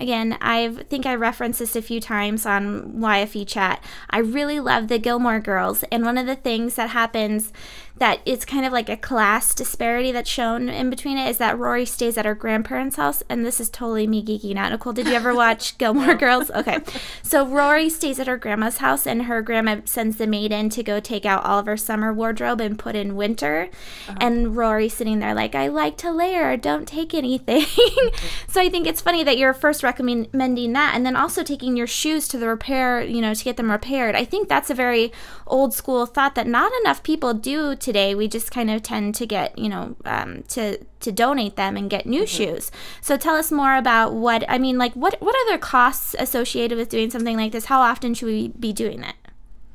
again, 0.00 0.38
I 0.40 0.68
think 0.68 1.06
I 1.06 1.14
referenced 1.14 1.58
this 1.58 1.74
a 1.74 1.82
few 1.82 2.00
times 2.00 2.46
on 2.46 2.92
YFE 3.00 3.46
chat. 3.48 3.82
I 4.10 4.18
really 4.18 4.60
love 4.60 4.88
the 4.88 4.98
Gilmore 4.98 5.40
Girls, 5.40 5.84
and 5.90 6.04
one 6.04 6.18
of 6.18 6.26
the 6.26 6.36
things 6.36 6.76
that 6.76 6.90
happens 6.90 7.52
that 7.98 8.20
it's 8.24 8.44
kind 8.44 8.64
of 8.64 8.72
like 8.72 8.88
a 8.88 8.96
class 8.96 9.54
disparity 9.54 10.12
that's 10.12 10.28
shown 10.28 10.68
in 10.68 10.90
between 10.90 11.18
it 11.18 11.28
is 11.28 11.38
that 11.38 11.58
Rory 11.58 11.84
stays 11.84 12.16
at 12.16 12.24
her 12.24 12.34
grandparents' 12.34 12.96
house, 12.96 13.22
and 13.28 13.44
this 13.44 13.60
is 13.60 13.68
totally 13.68 14.06
me 14.06 14.24
geeking 14.24 14.56
out. 14.56 14.70
Nicole, 14.70 14.92
did 14.92 15.06
you 15.06 15.14
ever 15.14 15.34
watch 15.34 15.76
Gilmore 15.78 16.14
Girls? 16.14 16.50
Okay, 16.50 16.78
so 17.22 17.46
Rory 17.46 17.88
stays 17.88 18.18
at 18.18 18.26
her 18.26 18.36
grandma's 18.36 18.78
house, 18.78 19.06
and 19.06 19.24
her 19.24 19.42
grandma 19.42 19.80
sends 19.84 20.16
the 20.16 20.26
maid 20.26 20.52
in 20.52 20.68
to 20.70 20.82
go 20.82 21.00
take 21.00 21.26
out 21.26 21.44
all 21.44 21.58
of 21.58 21.66
her 21.66 21.76
summer 21.76 22.12
wardrobe 22.12 22.60
and 22.60 22.78
put 22.78 22.94
in 22.94 23.16
winter, 23.16 23.68
uh-huh. 24.08 24.18
and 24.20 24.56
Rory's 24.56 24.94
sitting 24.94 25.18
there 25.18 25.34
like, 25.34 25.54
"I 25.54 25.68
like 25.68 25.96
to 25.98 26.10
layer, 26.10 26.56
don't 26.56 26.86
take 26.86 27.14
anything." 27.14 27.64
so 28.48 28.60
I 28.60 28.68
think 28.68 28.86
it's 28.86 29.00
funny 29.00 29.24
that 29.24 29.38
you're 29.38 29.54
first 29.54 29.82
recommending 29.82 30.72
that, 30.72 30.94
and 30.94 31.04
then 31.04 31.16
also 31.16 31.42
taking 31.42 31.76
your 31.76 31.86
shoes 31.86 32.28
to 32.28 32.38
the 32.38 32.48
repair, 32.48 33.02
you 33.02 33.20
know, 33.20 33.34
to 33.34 33.44
get 33.44 33.56
them 33.56 33.70
repaired. 33.70 34.14
I 34.14 34.24
think 34.24 34.48
that's 34.48 34.70
a 34.70 34.74
very 34.74 35.12
old 35.46 35.74
school 35.74 36.06
thought 36.06 36.34
that 36.34 36.46
not 36.46 36.72
enough 36.82 37.02
people 37.02 37.34
do. 37.34 37.74
To 37.76 37.87
today. 37.88 38.14
We 38.14 38.28
just 38.28 38.50
kind 38.50 38.70
of 38.70 38.82
tend 38.82 39.14
to 39.14 39.24
get, 39.24 39.58
you 39.58 39.70
know, 39.70 39.96
um, 40.04 40.42
to 40.48 40.84
to 41.00 41.10
donate 41.10 41.56
them 41.56 41.74
and 41.74 41.88
get 41.88 42.04
new 42.04 42.24
mm-hmm. 42.24 42.54
shoes. 42.54 42.70
So 43.00 43.16
tell 43.16 43.34
us 43.34 43.50
more 43.50 43.76
about 43.76 44.12
what 44.12 44.44
I 44.46 44.58
mean. 44.58 44.76
Like, 44.76 44.92
what 44.92 45.16
what 45.22 45.34
are 45.34 45.52
the 45.52 45.58
costs 45.58 46.14
associated 46.18 46.76
with 46.76 46.90
doing 46.90 47.10
something 47.10 47.38
like 47.38 47.52
this? 47.52 47.64
How 47.64 47.80
often 47.80 48.12
should 48.12 48.26
we 48.26 48.48
be 48.48 48.74
doing 48.74 49.02
it? 49.02 49.14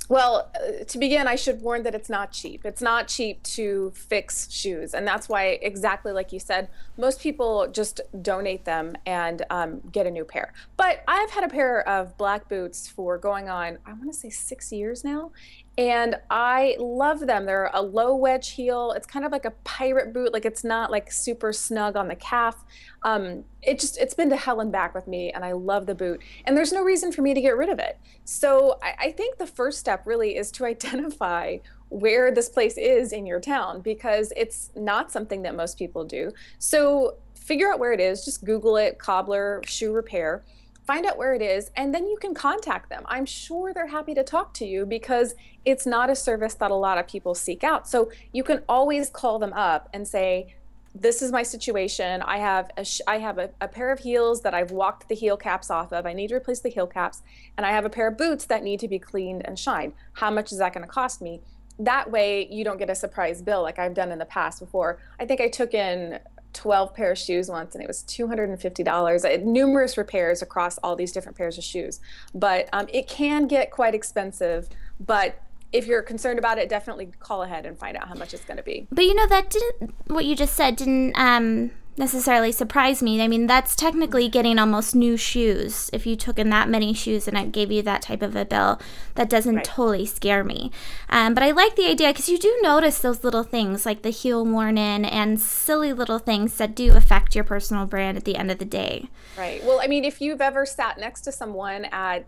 Well, 0.09 0.51
uh, 0.53 0.83
to 0.83 0.97
begin, 0.99 1.27
I 1.27 1.35
should 1.35 1.61
warn 1.61 1.81
that 1.83 1.95
it's 1.95 2.09
not 2.09 2.31
cheap. 2.31 2.65
It's 2.65 2.81
not 2.81 3.07
cheap 3.07 3.41
to 3.57 3.91
fix 3.95 4.51
shoes. 4.51 4.93
And 4.93 5.07
that's 5.07 5.27
why, 5.29 5.57
exactly 5.61 6.11
like 6.11 6.31
you 6.33 6.39
said, 6.39 6.67
most 6.97 7.21
people 7.21 7.67
just 7.71 8.01
donate 8.21 8.65
them 8.65 8.95
and 9.07 9.43
um, 9.49 9.81
get 9.91 10.05
a 10.05 10.11
new 10.11 10.25
pair. 10.25 10.53
But 10.75 11.03
I've 11.07 11.31
had 11.31 11.45
a 11.45 11.47
pair 11.47 11.87
of 11.87 12.15
black 12.17 12.49
boots 12.49 12.87
for 12.87 13.17
going 13.17 13.49
on, 13.49 13.79
I 13.85 13.93
want 13.93 14.11
to 14.11 14.13
say 14.13 14.29
six 14.29 14.71
years 14.71 15.03
now 15.03 15.31
and 15.77 16.15
I 16.29 16.75
love 16.79 17.21
them. 17.21 17.45
They're 17.45 17.71
a 17.73 17.81
low 17.81 18.15
wedge 18.15 18.51
heel. 18.51 18.91
It's 18.91 19.07
kind 19.07 19.25
of 19.25 19.31
like 19.31 19.45
a 19.45 19.51
pirate 19.63 20.13
boot. 20.13 20.31
Like 20.31 20.45
it's 20.45 20.63
not 20.63 20.91
like 20.91 21.11
super 21.11 21.51
snug 21.51 21.95
on 21.95 22.07
the 22.07 22.15
calf. 22.15 22.63
Um, 23.01 23.43
it 23.61 23.79
just 23.79 23.97
it's 23.97 24.13
been 24.13 24.29
to 24.29 24.35
hell 24.35 24.59
and 24.59 24.71
back 24.71 24.93
with 24.93 25.07
me, 25.07 25.31
and 25.31 25.43
I 25.43 25.53
love 25.53 25.87
the 25.87 25.95
boot. 25.95 26.21
And 26.45 26.55
there's 26.55 26.71
no 26.71 26.83
reason 26.83 27.11
for 27.11 27.23
me 27.23 27.33
to 27.33 27.41
get 27.41 27.57
rid 27.57 27.69
of 27.69 27.79
it. 27.79 27.97
So 28.23 28.77
I, 28.83 29.07
I 29.07 29.11
think 29.11 29.37
the 29.37 29.47
first 29.47 29.79
step 29.79 30.05
really 30.05 30.37
is 30.37 30.51
to 30.51 30.65
identify 30.73 31.57
where 31.89 32.31
this 32.33 32.49
place 32.49 32.77
is 32.77 33.11
in 33.11 33.25
your 33.25 33.39
town 33.39 33.81
because 33.81 34.31
it's 34.35 34.71
not 34.75 35.11
something 35.11 35.41
that 35.43 35.55
most 35.55 35.77
people 35.77 36.03
do. 36.03 36.31
So 36.59 37.17
figure 37.35 37.71
out 37.71 37.79
where 37.79 37.93
it 37.93 37.99
is. 37.99 38.23
Just 38.25 38.45
Google 38.45 38.77
it, 38.77 38.99
cobbler 38.99 39.61
shoe 39.65 39.91
repair 39.91 40.43
find 40.85 41.05
out 41.05 41.17
where 41.17 41.33
it 41.33 41.41
is, 41.41 41.71
and 41.75 41.93
then 41.93 42.07
you 42.07 42.17
can 42.17 42.33
contact 42.33 42.89
them. 42.89 43.03
I'm 43.05 43.25
sure 43.25 43.73
they're 43.73 43.87
happy 43.87 44.13
to 44.15 44.23
talk 44.23 44.53
to 44.55 44.65
you 44.65 44.85
because 44.85 45.35
it's 45.65 45.85
not 45.85 46.09
a 46.09 46.15
service 46.15 46.53
that 46.55 46.71
a 46.71 46.75
lot 46.75 46.97
of 46.97 47.07
people 47.07 47.35
seek 47.35 47.63
out. 47.63 47.87
So 47.87 48.11
you 48.31 48.43
can 48.43 48.61
always 48.67 49.09
call 49.09 49.39
them 49.39 49.53
up 49.53 49.89
and 49.93 50.07
say, 50.07 50.55
this 50.95 51.21
is 51.21 51.31
my 51.31 51.41
situation. 51.41 52.21
I 52.21 52.37
have 52.37 52.69
a 52.77 52.85
sh- 52.85 53.01
I 53.07 53.17
have 53.17 53.39
a, 53.39 53.49
a, 53.59 53.67
pair 53.67 53.91
of 53.91 53.99
heels 53.99 54.41
that 54.41 54.53
I've 54.53 54.69
walked 54.71 55.09
the 55.09 55.15
heel 55.15 55.37
caps 55.37 55.71
off 55.71 55.91
of. 55.91 56.05
I 56.05 56.13
need 56.13 56.27
to 56.27 56.35
replace 56.35 56.59
the 56.59 56.69
heel 56.69 56.85
caps, 56.85 57.23
and 57.57 57.65
I 57.65 57.71
have 57.71 57.83
a 57.83 57.89
pair 57.89 58.09
of 58.09 58.17
boots 58.17 58.45
that 58.45 58.63
need 58.63 58.79
to 58.81 58.87
be 58.87 58.99
cleaned 58.99 59.43
and 59.45 59.57
shined. 59.57 59.93
How 60.13 60.29
much 60.29 60.51
is 60.51 60.59
that 60.59 60.73
going 60.73 60.85
to 60.85 60.91
cost 60.91 61.19
me? 61.19 61.41
That 61.79 62.11
way, 62.11 62.47
you 62.51 62.63
don't 62.63 62.77
get 62.77 62.91
a 62.91 62.95
surprise 62.95 63.41
bill 63.41 63.63
like 63.63 63.79
I've 63.79 63.95
done 63.95 64.11
in 64.11 64.19
the 64.19 64.25
past 64.25 64.59
before. 64.59 64.99
I 65.19 65.25
think 65.25 65.41
I 65.41 65.49
took 65.49 65.73
in 65.73 66.19
12 66.53 66.93
pair 66.93 67.11
of 67.11 67.17
shoes 67.17 67.49
once 67.49 67.75
and 67.75 67.83
it 67.83 67.87
was 67.87 68.03
$250 68.03 69.25
I 69.25 69.29
had 69.29 69.45
numerous 69.45 69.97
repairs 69.97 70.41
across 70.41 70.77
all 70.79 70.95
these 70.95 71.11
different 71.11 71.37
pairs 71.37 71.57
of 71.57 71.63
shoes. 71.63 71.99
But 72.33 72.69
um, 72.73 72.87
it 72.93 73.07
can 73.07 73.47
get 73.47 73.71
quite 73.71 73.95
expensive 73.95 74.69
but 74.99 75.41
if 75.71 75.87
you're 75.87 76.03
concerned 76.03 76.37
about 76.37 76.57
it 76.57 76.69
definitely 76.69 77.11
call 77.19 77.43
ahead 77.43 77.65
and 77.65 77.77
find 77.77 77.97
out 77.97 78.07
how 78.07 78.15
much 78.15 78.33
it's 78.33 78.45
going 78.45 78.57
to 78.57 78.63
be. 78.63 78.87
But 78.91 79.05
you 79.05 79.15
know 79.15 79.27
that 79.27 79.49
didn't 79.49 79.95
what 80.07 80.25
you 80.25 80.35
just 80.35 80.53
said 80.53 80.75
didn't 80.75 81.17
um 81.17 81.71
necessarily 81.97 82.51
surprise 82.51 83.03
me. 83.03 83.21
I 83.21 83.27
mean, 83.27 83.47
that's 83.47 83.75
technically 83.75 84.27
getting 84.27 84.57
almost 84.57 84.95
new 84.95 85.15
shoes. 85.17 85.89
If 85.93 86.05
you 86.05 86.15
took 86.15 86.39
in 86.39 86.49
that 86.49 86.69
many 86.69 86.93
shoes 86.93 87.27
and 87.27 87.37
I 87.37 87.45
gave 87.45 87.71
you 87.71 87.81
that 87.83 88.01
type 88.01 88.21
of 88.21 88.35
a 88.35 88.45
bill, 88.45 88.79
that 89.15 89.29
doesn't 89.29 89.55
right. 89.55 89.63
totally 89.63 90.05
scare 90.05 90.43
me. 90.43 90.71
Um, 91.09 91.33
but 91.33 91.43
I 91.43 91.51
like 91.51 91.75
the 91.75 91.87
idea 91.87 92.09
because 92.09 92.29
you 92.29 92.39
do 92.39 92.57
notice 92.61 92.99
those 92.99 93.23
little 93.23 93.43
things 93.43 93.85
like 93.85 94.01
the 94.01 94.09
heel 94.09 94.45
worn 94.45 94.77
in 94.77 95.05
and 95.05 95.39
silly 95.39 95.93
little 95.93 96.19
things 96.19 96.57
that 96.57 96.75
do 96.75 96.93
affect 96.93 97.35
your 97.35 97.43
personal 97.43 97.85
brand 97.85 98.17
at 98.17 98.25
the 98.25 98.35
end 98.35 98.49
of 98.49 98.57
the 98.57 98.65
day. 98.65 99.09
Right. 99.37 99.63
Well, 99.63 99.79
I 99.81 99.87
mean, 99.87 100.03
if 100.03 100.21
you've 100.21 100.41
ever 100.41 100.65
sat 100.65 100.97
next 100.97 101.21
to 101.21 101.31
someone 101.31 101.85
at, 101.85 102.25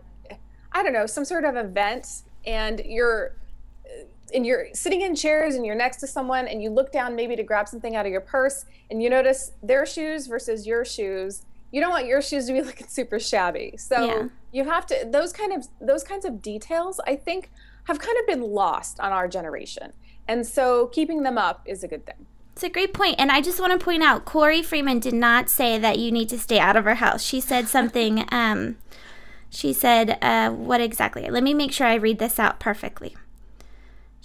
I 0.72 0.82
don't 0.82 0.92
know, 0.92 1.06
some 1.06 1.24
sort 1.24 1.44
of 1.44 1.56
event 1.56 2.22
and 2.46 2.80
you're 2.84 3.34
and 4.34 4.46
you're 4.46 4.66
sitting 4.72 5.02
in 5.02 5.14
chairs 5.14 5.54
and 5.54 5.64
you're 5.64 5.76
next 5.76 5.98
to 5.98 6.06
someone 6.06 6.48
and 6.48 6.62
you 6.62 6.70
look 6.70 6.92
down 6.92 7.14
maybe 7.14 7.36
to 7.36 7.42
grab 7.42 7.68
something 7.68 7.96
out 7.96 8.06
of 8.06 8.12
your 8.12 8.20
purse 8.20 8.64
and 8.90 9.02
you 9.02 9.10
notice 9.10 9.52
their 9.62 9.86
shoes 9.86 10.26
versus 10.26 10.66
your 10.66 10.84
shoes 10.84 11.42
you 11.72 11.80
don't 11.80 11.90
want 11.90 12.06
your 12.06 12.22
shoes 12.22 12.46
to 12.46 12.52
be 12.52 12.62
looking 12.62 12.86
super 12.86 13.18
shabby 13.18 13.74
so 13.76 14.04
yeah. 14.04 14.28
you 14.52 14.64
have 14.64 14.86
to 14.86 15.08
those 15.10 15.32
kind 15.32 15.52
of 15.52 15.66
those 15.80 16.02
kinds 16.02 16.24
of 16.24 16.42
details 16.42 17.00
i 17.06 17.14
think 17.14 17.50
have 17.84 17.98
kind 17.98 18.18
of 18.18 18.26
been 18.26 18.42
lost 18.42 18.98
on 19.00 19.12
our 19.12 19.28
generation 19.28 19.92
and 20.28 20.46
so 20.46 20.86
keeping 20.88 21.22
them 21.22 21.38
up 21.38 21.62
is 21.64 21.84
a 21.84 21.88
good 21.88 22.04
thing 22.04 22.26
it's 22.52 22.62
a 22.62 22.70
great 22.70 22.94
point. 22.94 23.16
And 23.18 23.30
I 23.30 23.42
just 23.42 23.60
want 23.60 23.78
to 23.78 23.84
point 23.84 24.02
out 24.02 24.24
Corey 24.24 24.62
Freeman 24.62 24.98
did 24.98 25.12
not 25.12 25.50
say 25.50 25.78
that 25.78 25.98
you 25.98 26.10
need 26.10 26.30
to 26.30 26.38
stay 26.38 26.58
out 26.58 26.74
of 26.74 26.86
her 26.86 26.94
house. 26.94 27.22
She 27.22 27.38
said 27.38 27.68
something, 27.76 28.24
um, 28.32 28.78
she 29.50 29.74
said, 29.74 30.16
uh, 30.22 30.48
what 30.52 30.80
exactly? 30.80 31.28
Let 31.28 31.42
me 31.42 31.52
make 31.52 31.70
sure 31.70 31.86
I 31.86 31.96
read 31.96 32.18
this 32.18 32.38
out 32.38 32.58
perfectly 32.58 33.14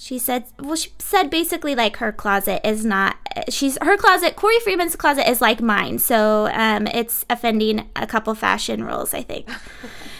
she 0.01 0.17
said 0.17 0.45
well 0.57 0.75
she 0.75 0.89
said 0.97 1.29
basically 1.29 1.75
like 1.75 1.97
her 1.97 2.11
closet 2.11 2.67
is 2.67 2.83
not 2.83 3.17
she's 3.49 3.77
her 3.83 3.95
closet 3.95 4.35
corey 4.35 4.59
freeman's 4.63 4.95
closet 4.95 5.29
is 5.29 5.41
like 5.41 5.61
mine. 5.61 5.99
So 5.99 6.49
um, 6.53 6.87
it's 6.87 7.23
offending 7.29 7.87
a 7.95 8.07
couple 8.07 8.33
fashion 8.33 8.83
rules 8.83 9.13
i 9.13 9.21
think. 9.21 9.47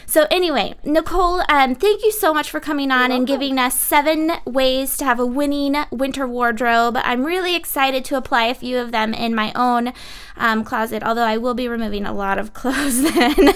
So 0.06 0.28
anyway 0.30 0.76
nicole 0.84 1.42
um, 1.50 1.74
thank 1.74 2.04
you 2.04 2.12
so 2.12 2.34
much 2.34 2.52
for 2.52 2.60
coming 2.60 2.92
on 2.92 3.12
and 3.12 3.26
giving 3.26 3.58
us 3.58 3.80
seven 3.80 4.34
ways 4.46 4.98
to 4.98 5.06
have 5.06 5.22
a 5.22 5.26
winning 5.26 5.78
winter 5.90 6.28
wardrobe. 6.28 6.98
I'm 6.98 7.24
really 7.24 7.56
excited 7.56 8.04
to 8.06 8.18
apply 8.18 8.48
a 8.48 8.54
few 8.54 8.78
of 8.78 8.92
them 8.92 9.14
in 9.14 9.34
my 9.34 9.54
own 9.56 9.94
um, 10.36 10.66
closet 10.66 11.02
although 11.02 11.24
i 11.24 11.38
will 11.38 11.54
be 11.54 11.70
removing 11.70 12.06
a 12.06 12.14
lot 12.14 12.38
of 12.38 12.54
clothes 12.62 13.02
then. 13.02 13.36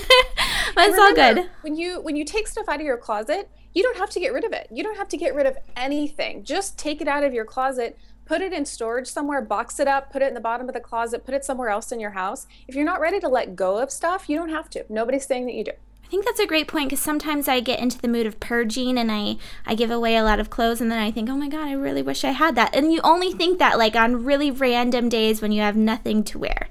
But 0.76 0.90
it's 0.90 1.00
all 1.00 1.14
good. 1.14 1.50
when 1.62 1.76
you 1.76 2.02
when 2.02 2.16
you 2.16 2.26
take 2.26 2.48
stuff 2.48 2.68
out 2.68 2.80
of 2.80 2.86
your 2.86 2.98
closet 2.98 3.50
you 3.76 3.84
don't 3.84 3.98
have 3.98 4.10
to 4.12 4.20
get 4.20 4.34
rid 4.34 4.44
of 4.44 4.54
it. 4.54 4.68
You 4.72 4.84
don't 4.84 4.98
have 4.98 5.10
to 5.10 5.18
get 5.18 5.36
rid 5.36 5.46
of 5.46 5.58
anything. 5.76 6.44
Just 6.44 6.80
take 6.80 7.02
it 7.02 7.08
out 7.08 7.24
of 7.24 7.34
your 7.34 7.46
closet, 7.46 8.00
put 8.26 8.42
it 8.42 8.54
in 8.54 8.66
storage 8.66 9.08
somewhere, 9.08 9.42
box 9.42 9.80
it 9.80 9.88
up, 9.88 10.12
put 10.12 10.22
it 10.22 10.30
in 10.30 10.34
the 10.34 10.40
bottom 10.40 10.68
of 10.68 10.74
the 10.74 10.80
closet, 10.80 11.26
put 11.26 11.36
it 11.36 11.46
somewhere 11.46 11.70
else 11.70 11.92
in 11.92 12.00
your 12.00 12.12
house. 12.12 12.48
If 12.68 12.74
you're 12.74 12.86
not 12.86 13.02
ready 13.02 13.20
to 13.20 13.28
let 13.28 13.56
go 13.56 13.78
of 13.78 13.92
stuff, 13.92 14.30
you 14.30 14.38
don't 14.38 14.50
have 14.50 14.70
to. 14.72 14.86
Nobody's 14.90 15.28
saying 15.28 15.46
that 15.46 15.54
you 15.56 15.66
do. 15.66 15.74
I 16.06 16.08
think 16.08 16.24
that's 16.24 16.40
a 16.40 16.46
great 16.46 16.68
point 16.68 16.90
because 16.90 17.04
sometimes 17.04 17.48
I 17.48 17.60
get 17.60 17.80
into 17.80 17.98
the 17.98 18.08
mood 18.08 18.28
of 18.28 18.40
purging 18.40 18.98
and 18.98 19.12
I, 19.12 19.38
I 19.66 19.76
give 19.76 19.90
away 19.90 20.16
a 20.16 20.24
lot 20.24 20.40
of 20.40 20.52
clothes 20.52 20.80
and 20.80 20.92
then 20.92 21.00
I 21.00 21.12
think, 21.12 21.30
oh 21.30 21.36
my 21.36 21.50
God, 21.50 21.68
I 21.68 21.74
really 21.74 22.04
wish 22.04 22.24
I 22.24 22.30
had 22.30 22.56
that. 22.56 22.76
And 22.76 22.94
you 22.94 23.02
only 23.04 23.34
think 23.34 23.60
that 23.60 23.78
like 23.78 23.96
on 23.96 24.24
really 24.24 24.52
random 24.52 25.10
days 25.10 25.42
when 25.42 25.52
you 25.52 25.62
have 25.62 25.76
nothing 25.76 26.24
to 26.26 26.40
wear. 26.40 26.68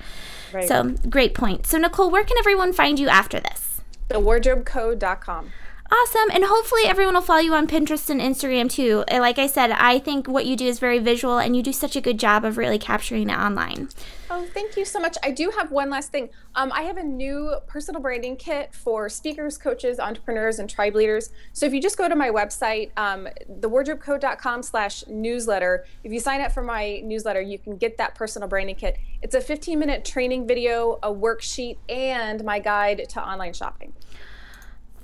Right. 0.53 0.69
So 0.69 0.95
great 1.11 1.35
point. 1.35 1.67
So, 1.67 1.79
Nicole, 1.79 2.11
where 2.11 2.23
can 2.23 2.39
everyone 2.39 2.73
find 2.73 2.99
you 2.99 3.09
after 3.09 3.41
this? 3.41 3.81
TheWardrobeCode.com. 4.09 5.51
Awesome. 5.91 6.31
And 6.33 6.45
hopefully 6.45 6.83
everyone 6.87 7.15
will 7.15 7.21
follow 7.21 7.41
you 7.41 7.55
on 7.55 7.67
Pinterest 7.67 8.09
and 8.09 8.21
Instagram 8.21 8.71
too. 8.71 9.05
Like 9.11 9.39
I 9.39 9.47
said, 9.47 9.71
I 9.71 9.99
think 9.99 10.27
what 10.27 10.47
you 10.47 10.57
do 10.57 10.67
is 10.67 10.79
very 10.79 10.99
visual 10.99 11.39
and 11.39 11.55
you 11.55 11.63
do 11.63 11.73
such 11.73 11.95
a 11.95 12.01
good 12.01 12.19
job 12.19 12.45
of 12.45 12.57
really 12.57 12.79
capturing 12.79 13.29
it 13.29 13.37
online. 13.37 13.89
Oh, 14.31 14.47
thank 14.53 14.77
you 14.77 14.85
so 14.85 14.99
much. 14.99 15.17
I 15.23 15.31
do 15.31 15.53
have 15.57 15.71
one 15.71 15.91
last 15.91 16.11
thing. 16.11 16.31
Um, 16.55 16.73
I 16.73 16.83
have 16.83 16.97
a 16.97 17.03
new 17.03 17.55
personal 17.67 18.01
branding 18.01 18.37
kit 18.37 18.75
for 18.75 19.09
speakers, 19.09 19.59
coaches, 19.59 20.01
entrepreneurs, 20.01 20.59
and 20.59 20.69
tribe 20.69 20.95
leaders. 20.95 21.31
So 21.53 21.67
if 21.67 21.75
you 21.75 21.81
just 21.81 21.99
go 21.99 22.09
to 22.09 22.17
my 22.17 22.31
website, 22.31 22.91
um, 22.97 23.29
thewardrobecode.com 23.61 24.63
slash 24.63 25.07
newsletter, 25.07 25.85
if 26.03 26.13
you 26.13 26.19
sign 26.19 26.41
up 26.41 26.51
for 26.53 26.63
my 26.63 27.01
newsletter, 27.05 27.43
you 27.43 27.59
can 27.59 27.77
get 27.77 27.99
that 27.99 28.15
personal 28.15 28.49
branding 28.49 28.77
kit. 28.77 28.99
It's 29.23 29.35
a 29.35 29.41
15 29.41 29.79
minute 29.79 30.05
training 30.05 30.49
video, 30.49 30.99
a 31.03 31.13
worksheet, 31.13 31.77
and 31.89 32.43
my 32.43 32.59
guide 32.59 33.07
to 33.11 33.23
online 33.23 33.53
shopping. 33.53 33.93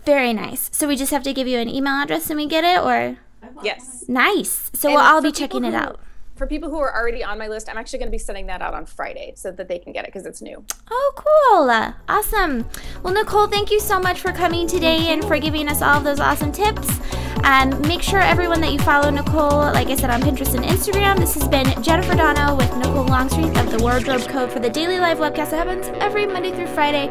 Very 0.05 0.33
nice. 0.33 0.71
So 0.73 0.89
we 0.89 0.97
just 0.97 1.13
have 1.13 1.23
to 1.25 1.33
give 1.33 1.47
you 1.47 1.59
an 1.59 1.69
email 1.69 1.95
address 1.95 2.31
and 2.31 2.39
we 2.39 2.47
get 2.47 2.65
it, 2.65 2.81
or? 2.83 3.19
Yes. 3.63 4.05
Nice. 4.09 4.71
So 4.75 4.91
well, 4.91 5.01
I'll 5.01 5.23
be 5.23 5.33
checking 5.33 5.65
it 5.65 5.75
out 5.75 6.01
for 6.41 6.47
people 6.47 6.71
who 6.71 6.79
are 6.79 6.91
already 6.99 7.23
on 7.23 7.37
my 7.37 7.49
list, 7.49 7.69
I'm 7.69 7.77
actually 7.77 7.99
going 7.99 8.09
to 8.09 8.13
be 8.13 8.19
sending 8.19 8.47
that 8.47 8.63
out 8.63 8.73
on 8.73 8.87
Friday 8.87 9.35
so 9.37 9.53
that 9.53 9.69
they 9.69 9.79
can 9.79 9.93
get 9.93 10.05
it 10.05 10.09
because 10.09 10.25
it's 10.25 10.41
new. 10.41 10.65
Oh, 10.91 11.13
cool. 11.15 11.69
Awesome. 12.09 12.67
Well, 13.03 13.13
Nicole, 13.13 13.47
thank 13.47 13.71
you 13.71 13.79
so 13.79 14.01
much 14.01 14.21
for 14.21 14.33
coming 14.33 14.67
today 14.67 15.09
and 15.09 15.23
for 15.23 15.39
giving 15.39 15.69
us 15.69 15.83
all 15.83 15.99
of 15.99 16.05
those 16.05 16.19
awesome 16.19 16.51
tips. 16.51 16.89
And 17.45 17.75
um, 17.75 17.83
make 17.83 18.01
sure 18.01 18.21
everyone 18.21 18.63
that 18.63 18.73
you 18.73 18.79
follow 18.79 19.11
Nicole, 19.11 19.51
like 19.51 19.89
I 19.89 19.97
said, 19.97 20.09
on 20.09 20.23
Pinterest 20.23 20.55
and 20.55 20.65
Instagram. 20.65 21.19
This 21.19 21.35
has 21.35 21.47
been 21.47 21.83
Jennifer 21.83 22.15
Dono 22.15 22.57
with 22.57 22.75
Nicole 22.79 23.05
Longstreath 23.05 23.59
of 23.59 23.71
the 23.71 23.79
Wardrobe 23.83 24.27
Code 24.29 24.51
for 24.51 24.61
the 24.61 24.71
Daily 24.71 24.99
Live 24.99 25.19
webcast 25.19 25.51
that 25.51 25.69
happens 25.69 25.89
every 26.01 26.27
Monday 26.27 26.53
through 26.53 26.69
Friday 26.69 27.09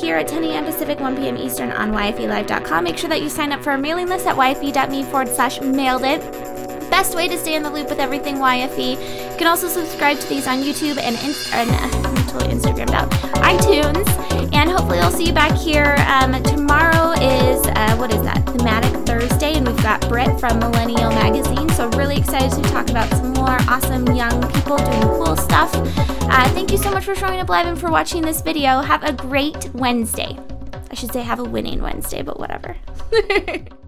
here 0.00 0.16
at 0.16 0.26
10 0.26 0.42
a.m. 0.42 0.64
Pacific, 0.64 0.98
1 0.98 1.16
p.m. 1.16 1.36
Eastern 1.36 1.70
on 1.70 1.92
YFELive.com. 1.92 2.82
Make 2.82 2.98
sure 2.98 3.10
that 3.10 3.22
you 3.22 3.28
sign 3.28 3.52
up 3.52 3.62
for 3.62 3.70
our 3.70 3.78
mailing 3.78 4.08
list 4.08 4.26
at 4.26 4.34
yfe.me 4.34 5.04
forward 5.04 5.28
slash 5.28 5.60
mailed 5.60 6.02
it 6.02 6.51
best 6.92 7.16
way 7.16 7.26
to 7.26 7.38
stay 7.38 7.54
in 7.54 7.62
the 7.62 7.70
loop 7.70 7.88
with 7.88 7.98
everything 7.98 8.36
YFE. 8.36 9.30
You 9.30 9.36
can 9.38 9.46
also 9.46 9.66
subscribe 9.66 10.18
to 10.20 10.28
these 10.28 10.46
on 10.46 10.58
YouTube 10.58 10.98
and, 10.98 11.16
in, 11.24 11.74
uh, 11.74 11.88
I'm 11.90 12.26
totally 12.26 12.52
Instagrammed 12.52 12.92
out, 12.92 13.10
iTunes. 13.40 14.06
And 14.52 14.70
hopefully 14.70 14.98
I'll 14.98 15.10
see 15.10 15.24
you 15.24 15.32
back 15.32 15.56
here. 15.56 15.96
Um, 16.06 16.40
tomorrow 16.42 17.12
is, 17.12 17.66
uh, 17.66 17.96
what 17.96 18.12
is 18.12 18.20
that? 18.24 18.44
Thematic 18.44 18.92
Thursday, 19.06 19.54
and 19.54 19.66
we've 19.66 19.82
got 19.82 20.06
Britt 20.06 20.38
from 20.38 20.58
Millennial 20.58 21.08
Magazine. 21.12 21.70
So 21.70 21.88
really 21.96 22.18
excited 22.18 22.52
to 22.62 22.70
talk 22.70 22.90
about 22.90 23.08
some 23.08 23.32
more 23.32 23.56
awesome 23.70 24.06
young 24.14 24.42
people 24.52 24.76
doing 24.76 25.00
cool 25.00 25.34
stuff. 25.36 25.70
Uh, 25.74 26.48
thank 26.50 26.70
you 26.70 26.76
so 26.76 26.90
much 26.90 27.06
for 27.06 27.14
showing 27.14 27.40
up 27.40 27.48
live 27.48 27.66
and 27.66 27.80
for 27.80 27.90
watching 27.90 28.20
this 28.20 28.42
video. 28.42 28.82
Have 28.82 29.02
a 29.02 29.14
great 29.14 29.70
Wednesday. 29.72 30.38
I 30.90 30.94
should 30.94 31.10
say 31.10 31.22
have 31.22 31.38
a 31.38 31.44
winning 31.44 31.80
Wednesday, 31.80 32.20
but 32.20 32.38
whatever. 32.38 32.76